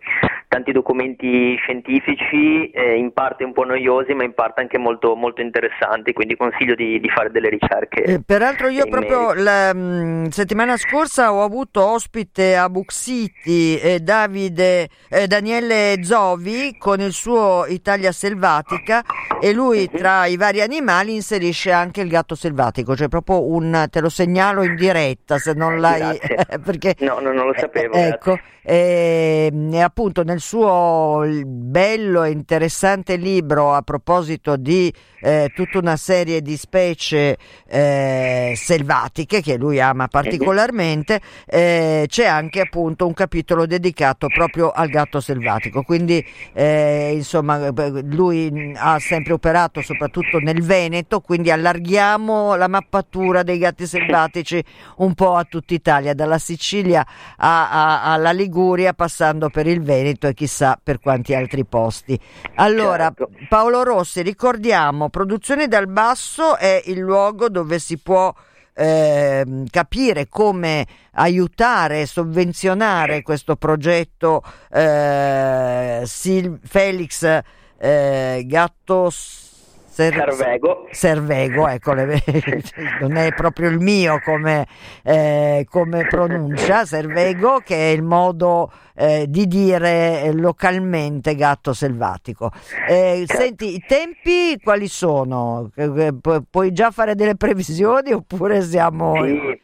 tanti 0.46 0.70
documenti 0.70 1.56
scientifici, 1.56 2.70
eh, 2.70 2.94
in 2.94 3.12
parte 3.12 3.42
un 3.42 3.52
po' 3.52 3.64
noiosi 3.64 4.14
ma 4.14 4.22
in 4.22 4.34
parte 4.34 4.51
anche 4.60 4.78
molto, 4.78 5.14
molto 5.14 5.40
interessanti, 5.40 6.12
quindi 6.12 6.36
consiglio 6.36 6.74
di, 6.74 7.00
di 7.00 7.08
fare 7.08 7.30
delle 7.30 7.48
ricerche. 7.48 8.02
Eh, 8.02 8.20
peraltro 8.24 8.68
io 8.68 8.86
proprio 8.86 9.32
la 9.34 9.72
mh, 9.74 9.78
mm, 9.78 10.24
settimana 10.26 10.76
scorsa 10.76 11.32
ho 11.32 11.42
avuto 11.42 11.84
ospite 11.84 12.56
a 12.56 12.68
Book 12.68 12.92
City 12.92 13.76
eh, 13.76 14.00
Davide, 14.00 14.88
eh, 15.08 15.26
Daniele 15.26 16.02
Zovi 16.02 16.76
con 16.78 17.00
il 17.00 17.12
suo 17.12 17.64
Italia 17.66 18.12
selvatica 18.12 19.02
e 19.40 19.52
lui 19.52 19.88
mhm. 19.90 19.98
tra 19.98 20.26
i 20.26 20.36
vari 20.36 20.60
animali 20.60 21.14
inserisce 21.14 21.72
anche 21.72 22.00
il 22.00 22.08
gatto 22.08 22.34
selvatico, 22.34 22.94
cioè 22.96 23.08
proprio 23.08 23.46
un, 23.46 23.86
te 23.90 24.00
lo 24.00 24.08
segnalo 24.08 24.62
in 24.62 24.76
diretta 24.76 25.38
se 25.38 25.52
non 25.54 25.80
l'hai... 25.80 26.18
perché, 26.62 26.96
no, 27.00 27.18
no, 27.20 27.32
non 27.32 27.46
lo 27.46 27.54
sapevo. 27.56 27.94
ecco, 27.94 28.38
e, 28.62 29.48
ehm, 29.50 29.74
e 29.74 29.80
appunto 29.80 30.22
nel 30.22 30.40
suo 30.40 31.24
bello 31.44 32.22
e 32.22 32.30
interessante 32.30 33.16
libro 33.16 33.72
a 33.72 33.82
proposito 33.82 34.41
proposito 34.42 34.56
di 34.56 34.92
eh, 35.24 35.52
tutta 35.54 35.78
una 35.78 35.96
serie 35.96 36.42
di 36.42 36.56
specie 36.56 37.38
eh, 37.68 38.54
selvatiche 38.56 39.40
che 39.40 39.56
lui 39.56 39.80
ama 39.80 40.08
particolarmente, 40.08 41.20
eh, 41.46 42.06
c'è 42.08 42.26
anche 42.26 42.60
appunto 42.60 43.06
un 43.06 43.14
capitolo 43.14 43.64
dedicato 43.64 44.26
proprio 44.26 44.70
al 44.70 44.88
gatto 44.88 45.20
selvatico. 45.20 45.82
Quindi 45.82 46.24
eh, 46.52 47.12
insomma 47.14 47.70
lui 48.02 48.72
ha 48.76 48.98
sempre 48.98 49.32
operato 49.32 49.80
soprattutto 49.80 50.38
nel 50.38 50.62
Veneto, 50.62 51.20
quindi 51.20 51.50
allarghiamo 51.50 52.56
la 52.56 52.68
mappatura 52.68 53.44
dei 53.44 53.58
gatti 53.58 53.86
selvatici 53.86 54.62
un 54.96 55.14
po' 55.14 55.36
a 55.36 55.44
tutta 55.44 55.74
Italia, 55.74 56.14
dalla 56.14 56.38
Sicilia 56.38 57.06
a, 57.36 57.70
a, 57.70 58.12
alla 58.12 58.32
Liguria 58.32 58.92
passando 58.92 59.50
per 59.50 59.68
il 59.68 59.82
Veneto 59.82 60.26
e 60.26 60.34
chissà 60.34 60.78
per 60.82 60.98
quanti 60.98 61.32
altri 61.34 61.64
posti. 61.64 62.18
Allora, 62.56 63.04
certo. 63.04 63.30
Paolo 63.48 63.84
Rossi, 63.84 64.22
ricordiamo, 64.32 65.10
Produzione 65.10 65.68
dal 65.68 65.88
Basso 65.88 66.56
è 66.56 66.82
il 66.86 66.98
luogo 66.98 67.50
dove 67.50 67.78
si 67.78 67.98
può 67.98 68.34
eh, 68.72 69.44
capire 69.70 70.26
come 70.26 70.86
aiutare, 71.12 72.06
sovvenzionare 72.06 73.20
questo 73.20 73.56
progetto 73.56 74.42
eh, 74.70 76.02
Sil- 76.08 76.58
Felix 76.64 77.40
eh, 77.76 78.42
Gattos 78.46 79.51
Ser- 79.92 80.14
Servego. 80.14 80.86
Servego, 80.90 81.68
ecco, 81.68 81.92
le, 81.92 82.22
non 83.00 83.16
è 83.16 83.34
proprio 83.34 83.68
il 83.68 83.78
mio 83.78 84.20
come, 84.24 84.66
eh, 85.02 85.66
come, 85.68 86.06
pronuncia, 86.06 86.86
Servego, 86.86 87.60
che 87.62 87.76
è 87.76 87.94
il 87.94 88.02
modo 88.02 88.72
eh, 88.94 89.26
di 89.28 89.46
dire 89.46 90.32
localmente 90.32 91.34
gatto 91.34 91.74
selvatico. 91.74 92.50
Eh, 92.88 93.24
certo. 93.26 93.42
Senti, 93.42 93.74
i 93.74 93.84
tempi 93.86 94.58
quali 94.62 94.88
sono? 94.88 95.70
Eh, 95.74 96.14
pu- 96.18 96.42
puoi 96.48 96.72
già 96.72 96.90
fare 96.90 97.14
delle 97.14 97.36
previsioni 97.36 98.12
oppure 98.12 98.62
siamo... 98.62 99.22
Sì. 99.22 99.61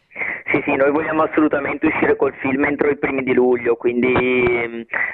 Sì, 0.50 0.62
sì, 0.64 0.76
noi 0.76 0.90
vogliamo 0.90 1.24
assolutamente 1.24 1.86
uscire 1.86 2.16
col 2.16 2.32
film 2.40 2.64
entro 2.64 2.88
i 2.88 2.96
primi 2.96 3.22
di 3.22 3.34
luglio, 3.34 3.76
quindi 3.76 4.14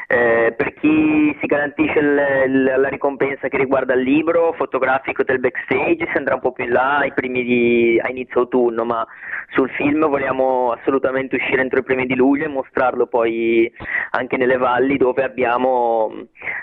eh, 0.07 0.55
per 0.57 0.75
chi 0.75 1.37
si 1.40 1.47
garantisce 1.47 1.99
il, 1.99 2.23
il, 2.47 2.62
la 2.77 2.88
ricompensa 2.88 3.49
che 3.49 3.57
riguarda 3.57 3.94
il 3.94 4.03
libro 4.03 4.53
fotografico 4.53 5.25
del 5.25 5.40
backstage 5.40 6.07
si 6.09 6.16
andrà 6.16 6.35
un 6.35 6.40
po' 6.40 6.53
più 6.53 6.64
in 6.64 6.70
là 6.70 6.99
ai 6.99 7.12
primi 7.12 7.42
di, 7.42 8.01
a 8.01 8.11
inizio 8.11 8.42
autunno, 8.42 8.85
ma 8.85 9.05
sul 9.51 9.68
film 9.70 10.07
vogliamo 10.09 10.70
assolutamente 10.70 11.35
uscire 11.35 11.62
entro 11.62 11.81
i 11.81 11.85
primi 11.85 12.07
di 12.07 12.14
luglio 12.14 12.44
e 12.44 12.49
mostrarlo 12.49 13.07
poi 13.07 13.73
anche 14.11 14.37
nelle 14.37 14.57
valli 14.57 14.97
dove 14.97 15.25
abbiamo, 15.25 16.12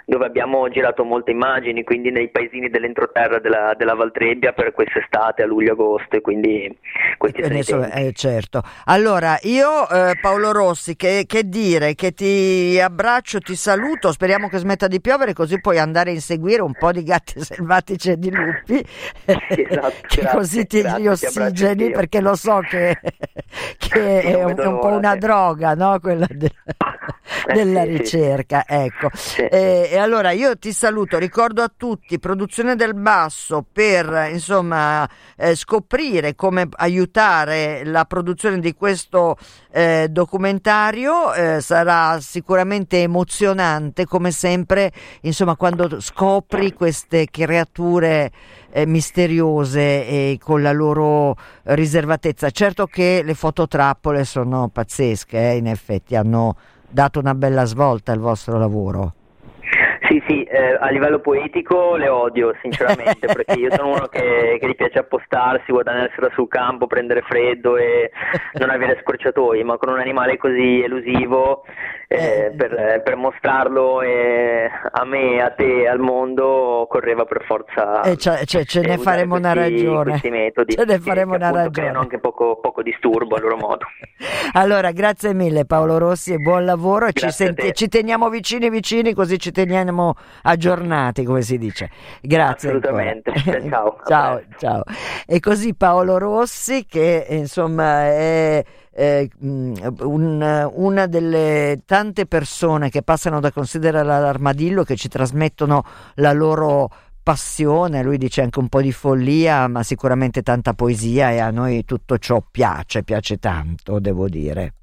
dove 0.05 0.25
abbiamo 0.25 0.69
girato 0.69 1.03
molte 1.03 1.31
immagini, 1.31 1.83
quindi 1.83 2.09
nei 2.09 2.29
paesini 2.29 2.69
dell'entroterra 2.69 3.39
della, 3.39 3.73
della 3.77 3.95
Valtrebbia 3.95 4.53
per 4.53 4.71
quest'estate 4.71 5.43
a 5.43 5.45
luglio-agosto 5.45 6.15
e 6.15 6.21
quindi 6.21 6.77
questi 7.17 7.43
sono 7.63 7.85
i 7.85 8.07
eh, 8.07 8.11
certo. 8.13 8.60
Allora, 8.85 9.37
io 9.43 9.87
eh, 9.89 10.17
Paolo 10.21 10.51
Rossi, 10.51 10.95
che, 10.95 11.25
che, 11.27 11.47
dire, 11.47 11.95
che 11.95 12.13
ti 12.13 12.79
abbraccio, 12.81 13.39
ti 13.39 13.55
saluto, 13.55 14.11
speriamo 14.11 14.47
che 14.47 14.57
smetta 14.57 14.87
di 14.87 15.01
piovere 15.01 15.33
così 15.33 15.59
puoi 15.59 15.79
andare 15.79 16.11
a 16.11 16.13
inseguire 16.13 16.61
un 16.61 16.73
po' 16.73 16.91
di 16.91 17.03
gatti 17.03 17.39
selvatici 17.43 18.11
e 18.11 18.17
di 18.17 18.31
lupi, 18.31 18.85
esatto, 19.25 19.95
che 20.07 20.21
grazie, 20.21 20.27
così 20.31 20.65
ti 20.65 20.81
grazie, 20.81 21.09
ossigeni, 21.09 21.91
perché 21.91 22.21
lo 22.21 22.35
so 22.35 22.59
che, 22.59 22.99
che 23.77 24.21
è, 24.21 24.43
un, 24.43 24.57
è, 24.57 24.65
un, 24.65 24.79
po' 24.79 24.87
una 24.87 25.15
droga, 25.15 25.73
no? 25.73 25.99
Quella 25.99 26.27
de, 26.29 26.51
eh, 27.47 27.53
della 27.53 27.83
sì, 27.83 27.97
ricerca, 27.97 28.65
sì. 28.67 28.73
ecco. 28.73 29.09
Sì. 29.13 29.41
E, 29.41 29.89
e 29.91 29.97
allora 29.97 30.31
io 30.31 30.57
ti 30.57 30.71
saluto, 30.71 31.17
ricordo 31.17 31.61
a 31.61 31.71
tutti, 31.75 32.19
produzione 32.19 32.75
del 32.75 32.93
basso 32.93 33.65
per, 33.71 34.29
insomma, 34.31 35.07
eh, 35.37 35.55
scoprire 35.55 36.35
come 36.35 36.67
aiutare 36.77 37.83
la 37.85 38.05
produzione 38.05 38.59
di 38.59 38.73
questo 38.73 39.37
eh, 39.71 40.07
documentario 40.09 41.33
eh, 41.33 41.61
sarà 41.61 42.19
sicuramente 42.19 43.01
emozionante 43.01 44.05
come 44.05 44.31
sempre 44.31 44.91
insomma 45.21 45.55
quando 45.55 45.99
scopri 46.01 46.73
queste 46.73 47.27
creature 47.29 48.31
eh, 48.71 48.85
misteriose 48.85 50.07
e 50.07 50.37
con 50.41 50.61
la 50.61 50.71
loro 50.71 51.35
riservatezza 51.63 52.49
certo 52.49 52.85
che 52.85 53.21
le 53.23 53.33
fototrappole 53.33 54.23
sono 54.25 54.69
pazzesche 54.69 55.37
eh, 55.37 55.55
in 55.55 55.67
effetti 55.67 56.15
hanno 56.15 56.55
dato 56.91 57.19
una 57.19 57.33
bella 57.33 57.65
svolta 57.65 58.11
al 58.11 58.19
vostro 58.19 58.57
lavoro. 58.57 59.13
Sì, 60.07 60.20
sì, 60.31 60.43
eh, 60.43 60.77
a 60.79 60.89
livello 60.89 61.19
poetico 61.19 61.95
le 61.95 62.07
odio 62.07 62.55
sinceramente 62.61 63.27
perché 63.33 63.59
io 63.59 63.69
sono 63.71 63.89
uno 63.89 64.07
che, 64.07 64.57
che 64.59 64.67
gli 64.67 64.75
piace 64.75 64.99
appostarsi, 64.99 65.71
guadagnarsela 65.71 66.29
sul 66.33 66.47
campo, 66.47 66.87
prendere 66.87 67.21
freddo 67.21 67.77
e 67.77 68.11
non 68.53 68.69
avere 68.69 68.99
scorciatoie, 69.01 69.63
ma 69.63 69.77
con 69.77 69.91
un 69.91 69.99
animale 69.99 70.37
così 70.37 70.81
elusivo 70.81 71.63
eh, 72.07 72.45
eh. 72.45 72.51
per, 72.55 73.01
per, 73.03 73.15
mostrarlo 73.15 74.01
eh, 74.01 74.69
a 74.91 75.05
me, 75.05 75.41
a 75.41 75.49
te, 75.51 75.87
al 75.87 75.99
mondo 75.99 76.87
correva 76.89 77.25
per 77.25 77.43
forza. 77.45 78.01
Eh, 78.01 78.17
cioè, 78.17 78.45
cioè, 78.45 78.63
ce 78.65 78.81
ne 78.81 78.97
faremo 78.97 79.37
questi, 79.37 79.47
una 79.47 79.53
ragione. 79.53 80.09
Questi 80.11 80.29
metodi 80.29 80.75
ce 80.75 80.85
ne 80.85 80.99
faremo 80.99 81.31
che, 81.31 81.37
una 81.37 81.51
ragione. 81.51 81.71
creano 81.71 81.99
anche 81.99 82.19
poco, 82.19 82.59
poco 82.59 82.81
disturbo 82.81 83.35
a 83.35 83.39
loro 83.39 83.57
modo. 83.57 83.85
allora, 84.53 84.91
grazie 84.91 85.33
mille 85.33 85.65
Paolo 85.65 85.97
Rossi 85.97 86.33
e 86.33 86.37
buon 86.37 86.65
lavoro 86.65 87.07
e 87.07 87.13
ci, 87.13 87.29
senti- 87.31 87.73
ci, 87.73 87.87
teniamo 87.87 88.29
vicini 88.29 88.69
vicini 88.69 89.13
così 89.13 89.39
ci 89.39 89.51
teniamo 89.51 90.15
aggiornati, 90.43 91.23
come 91.23 91.41
si 91.41 91.57
dice. 91.57 91.89
Grazie. 92.21 92.69
Assolutamente. 92.69 93.33
ciao. 93.69 93.97
ciao, 94.05 94.41
ciao. 94.57 94.83
E 95.25 95.39
così 95.39 95.73
Paolo 95.73 96.17
Rossi 96.17 96.85
che 96.85 97.25
insomma 97.29 98.05
è 98.05 98.63
eh, 98.93 99.29
un, 99.39 100.69
una 100.73 101.05
delle 101.07 101.81
tante 101.85 102.25
persone 102.25 102.89
che 102.89 103.01
passano 103.01 103.39
da 103.39 103.51
considerare 103.51 104.05
l'armadillo 104.05 104.83
che 104.83 104.95
ci 104.95 105.07
trasmettono 105.07 105.83
la 106.15 106.33
loro 106.33 106.89
passione, 107.23 108.01
lui 108.01 108.17
dice 108.17 108.41
anche 108.41 108.59
un 108.59 108.67
po' 108.67 108.81
di 108.81 108.91
follia, 108.91 109.67
ma 109.67 109.83
sicuramente 109.83 110.41
tanta 110.41 110.73
poesia 110.73 111.31
e 111.31 111.39
a 111.39 111.51
noi 111.51 111.85
tutto 111.85 112.17
ciò 112.17 112.43
piace, 112.49 113.03
piace 113.03 113.37
tanto, 113.37 113.99
devo 113.99 114.27
dire. 114.27 114.73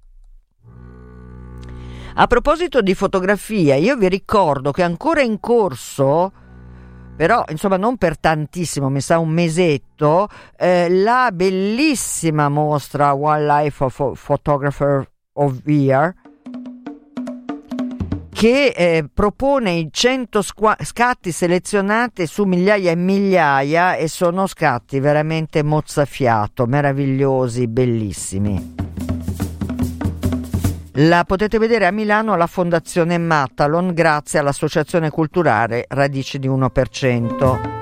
A 2.20 2.26
proposito 2.26 2.81
di 2.81 2.94
fotografia, 2.94 3.76
io 3.76 3.96
vi 3.96 4.09
ricordo 4.09 4.72
che 4.72 4.83
ancora 4.83 5.20
in 5.20 5.38
corso 5.38 6.33
però 7.14 7.44
insomma 7.48 7.76
non 7.76 7.96
per 7.96 8.18
tantissimo, 8.18 8.88
mi 8.88 9.00
sa 9.00 9.18
un 9.18 9.28
mesetto, 9.28 10.28
eh, 10.57 10.88
la 10.88 11.31
bellissima 11.33 12.48
mostra 12.48 13.12
Wildlife 13.12 13.85
of 13.85 14.24
Photographer 14.24 15.09
of 15.35 15.61
Year 15.64 16.12
che 18.31 18.66
eh, 18.76 19.09
propone 19.12 19.72
i 19.72 19.88
100 19.90 20.42
squa- 20.42 20.76
scatti 20.81 21.31
selezionati 21.31 22.26
su 22.26 22.44
migliaia 22.44 22.90
e 22.90 22.96
migliaia 22.96 23.94
e 23.94 24.09
sono 24.09 24.48
scatti 24.48 24.98
veramente 24.98 25.62
mozzafiato, 25.62 26.66
meravigliosi, 26.66 27.68
bellissimi. 27.68 28.88
La 31.00 31.22
potete 31.22 31.58
vedere 31.58 31.87
a 31.87 31.92
Milano 31.92 32.32
alla 32.32 32.48
Fondazione 32.48 33.18
Mattalon 33.18 33.94
grazie 33.94 34.40
all'Associazione 34.40 35.11
Culturale 35.11 35.84
Radici 35.87 36.40
di 36.40 36.48
1%. 36.48 37.76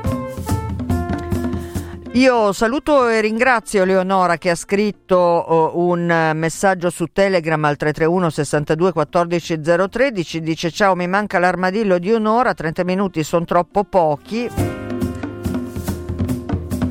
Io 2.13 2.53
saluto 2.53 3.09
e 3.09 3.23
ringrazio 3.23 3.87
Leonora 3.87 4.37
che 4.37 4.51
ha 4.51 4.55
scritto 4.55 5.73
uh, 5.75 5.81
un 5.89 6.33
messaggio 6.35 6.91
su 6.91 7.07
Telegram 7.11 7.65
al 7.65 7.77
331 7.77 8.29
62 8.29 8.93
14 8.93 9.61
013, 9.89 10.41
dice 10.43 10.71
ciao 10.71 10.95
mi 10.95 11.09
manca 11.09 11.39
l'armadillo 11.39 11.97
di 11.99 12.11
un'ora, 12.11 12.53
30 12.53 12.85
minuti 12.85 13.23
sono 13.23 13.47
troppo 13.47 13.85
pochi. 13.85 14.76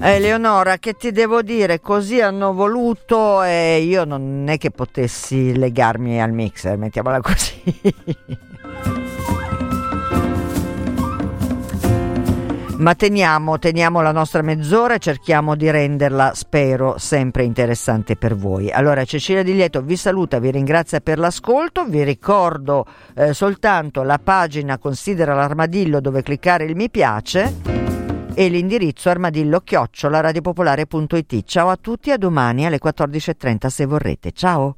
Eh, 0.08 0.20
Leonora, 0.20 0.78
che 0.78 0.94
ti 0.94 1.12
devo 1.12 1.42
dire? 1.42 1.80
Così 1.80 2.22
hanno 2.22 2.54
voluto 2.54 3.42
e 3.42 3.82
io 3.82 4.06
non 4.06 4.46
è 4.48 4.60
che 4.60 4.70
potessi 4.70 5.58
legarmi 5.58 6.22
al 6.22 6.32
mixer, 6.32 6.78
mettiamola 6.78 7.22
così. 7.22 7.64
Ma 12.78 12.94
teniamo, 12.94 13.58
teniamo 13.58 14.02
la 14.02 14.12
nostra 14.12 14.44
mezz'ora 14.44 14.94
e 14.94 15.00
cerchiamo 15.00 15.56
di 15.56 15.72
renderla, 15.72 16.34
spero, 16.36 17.00
sempre 17.00 17.44
interessante 17.44 18.16
per 18.16 18.36
voi. 18.36 18.70
Allora, 18.70 19.04
Cecilia 19.06 19.42
Di 19.42 19.56
Lieto 19.56 19.82
vi 19.82 19.96
saluta, 19.98 20.38
vi 20.38 20.52
ringrazia 20.52 21.00
per 21.00 21.18
l'ascolto, 21.18 21.84
vi 21.84 22.04
ricordo 22.04 22.86
eh, 23.16 23.34
soltanto 23.34 24.04
la 24.04 24.20
pagina 24.24 24.78
Considera 24.78 25.34
l'armadillo 25.34 26.00
dove 26.00 26.22
cliccare 26.22 26.66
il 26.66 26.76
mi 26.76 26.92
piace 26.92 27.75
e 28.36 28.50
l'indirizzo 28.50 29.10
armadillo 29.10 29.62
chiocciola. 29.62 30.20
Ciao 31.46 31.70
a 31.70 31.78
tutti, 31.78 32.12
a 32.12 32.18
domani 32.18 32.66
alle 32.66 32.80
14.30 32.84 33.68
se 33.68 33.86
vorrete. 33.86 34.32
Ciao! 34.34 34.76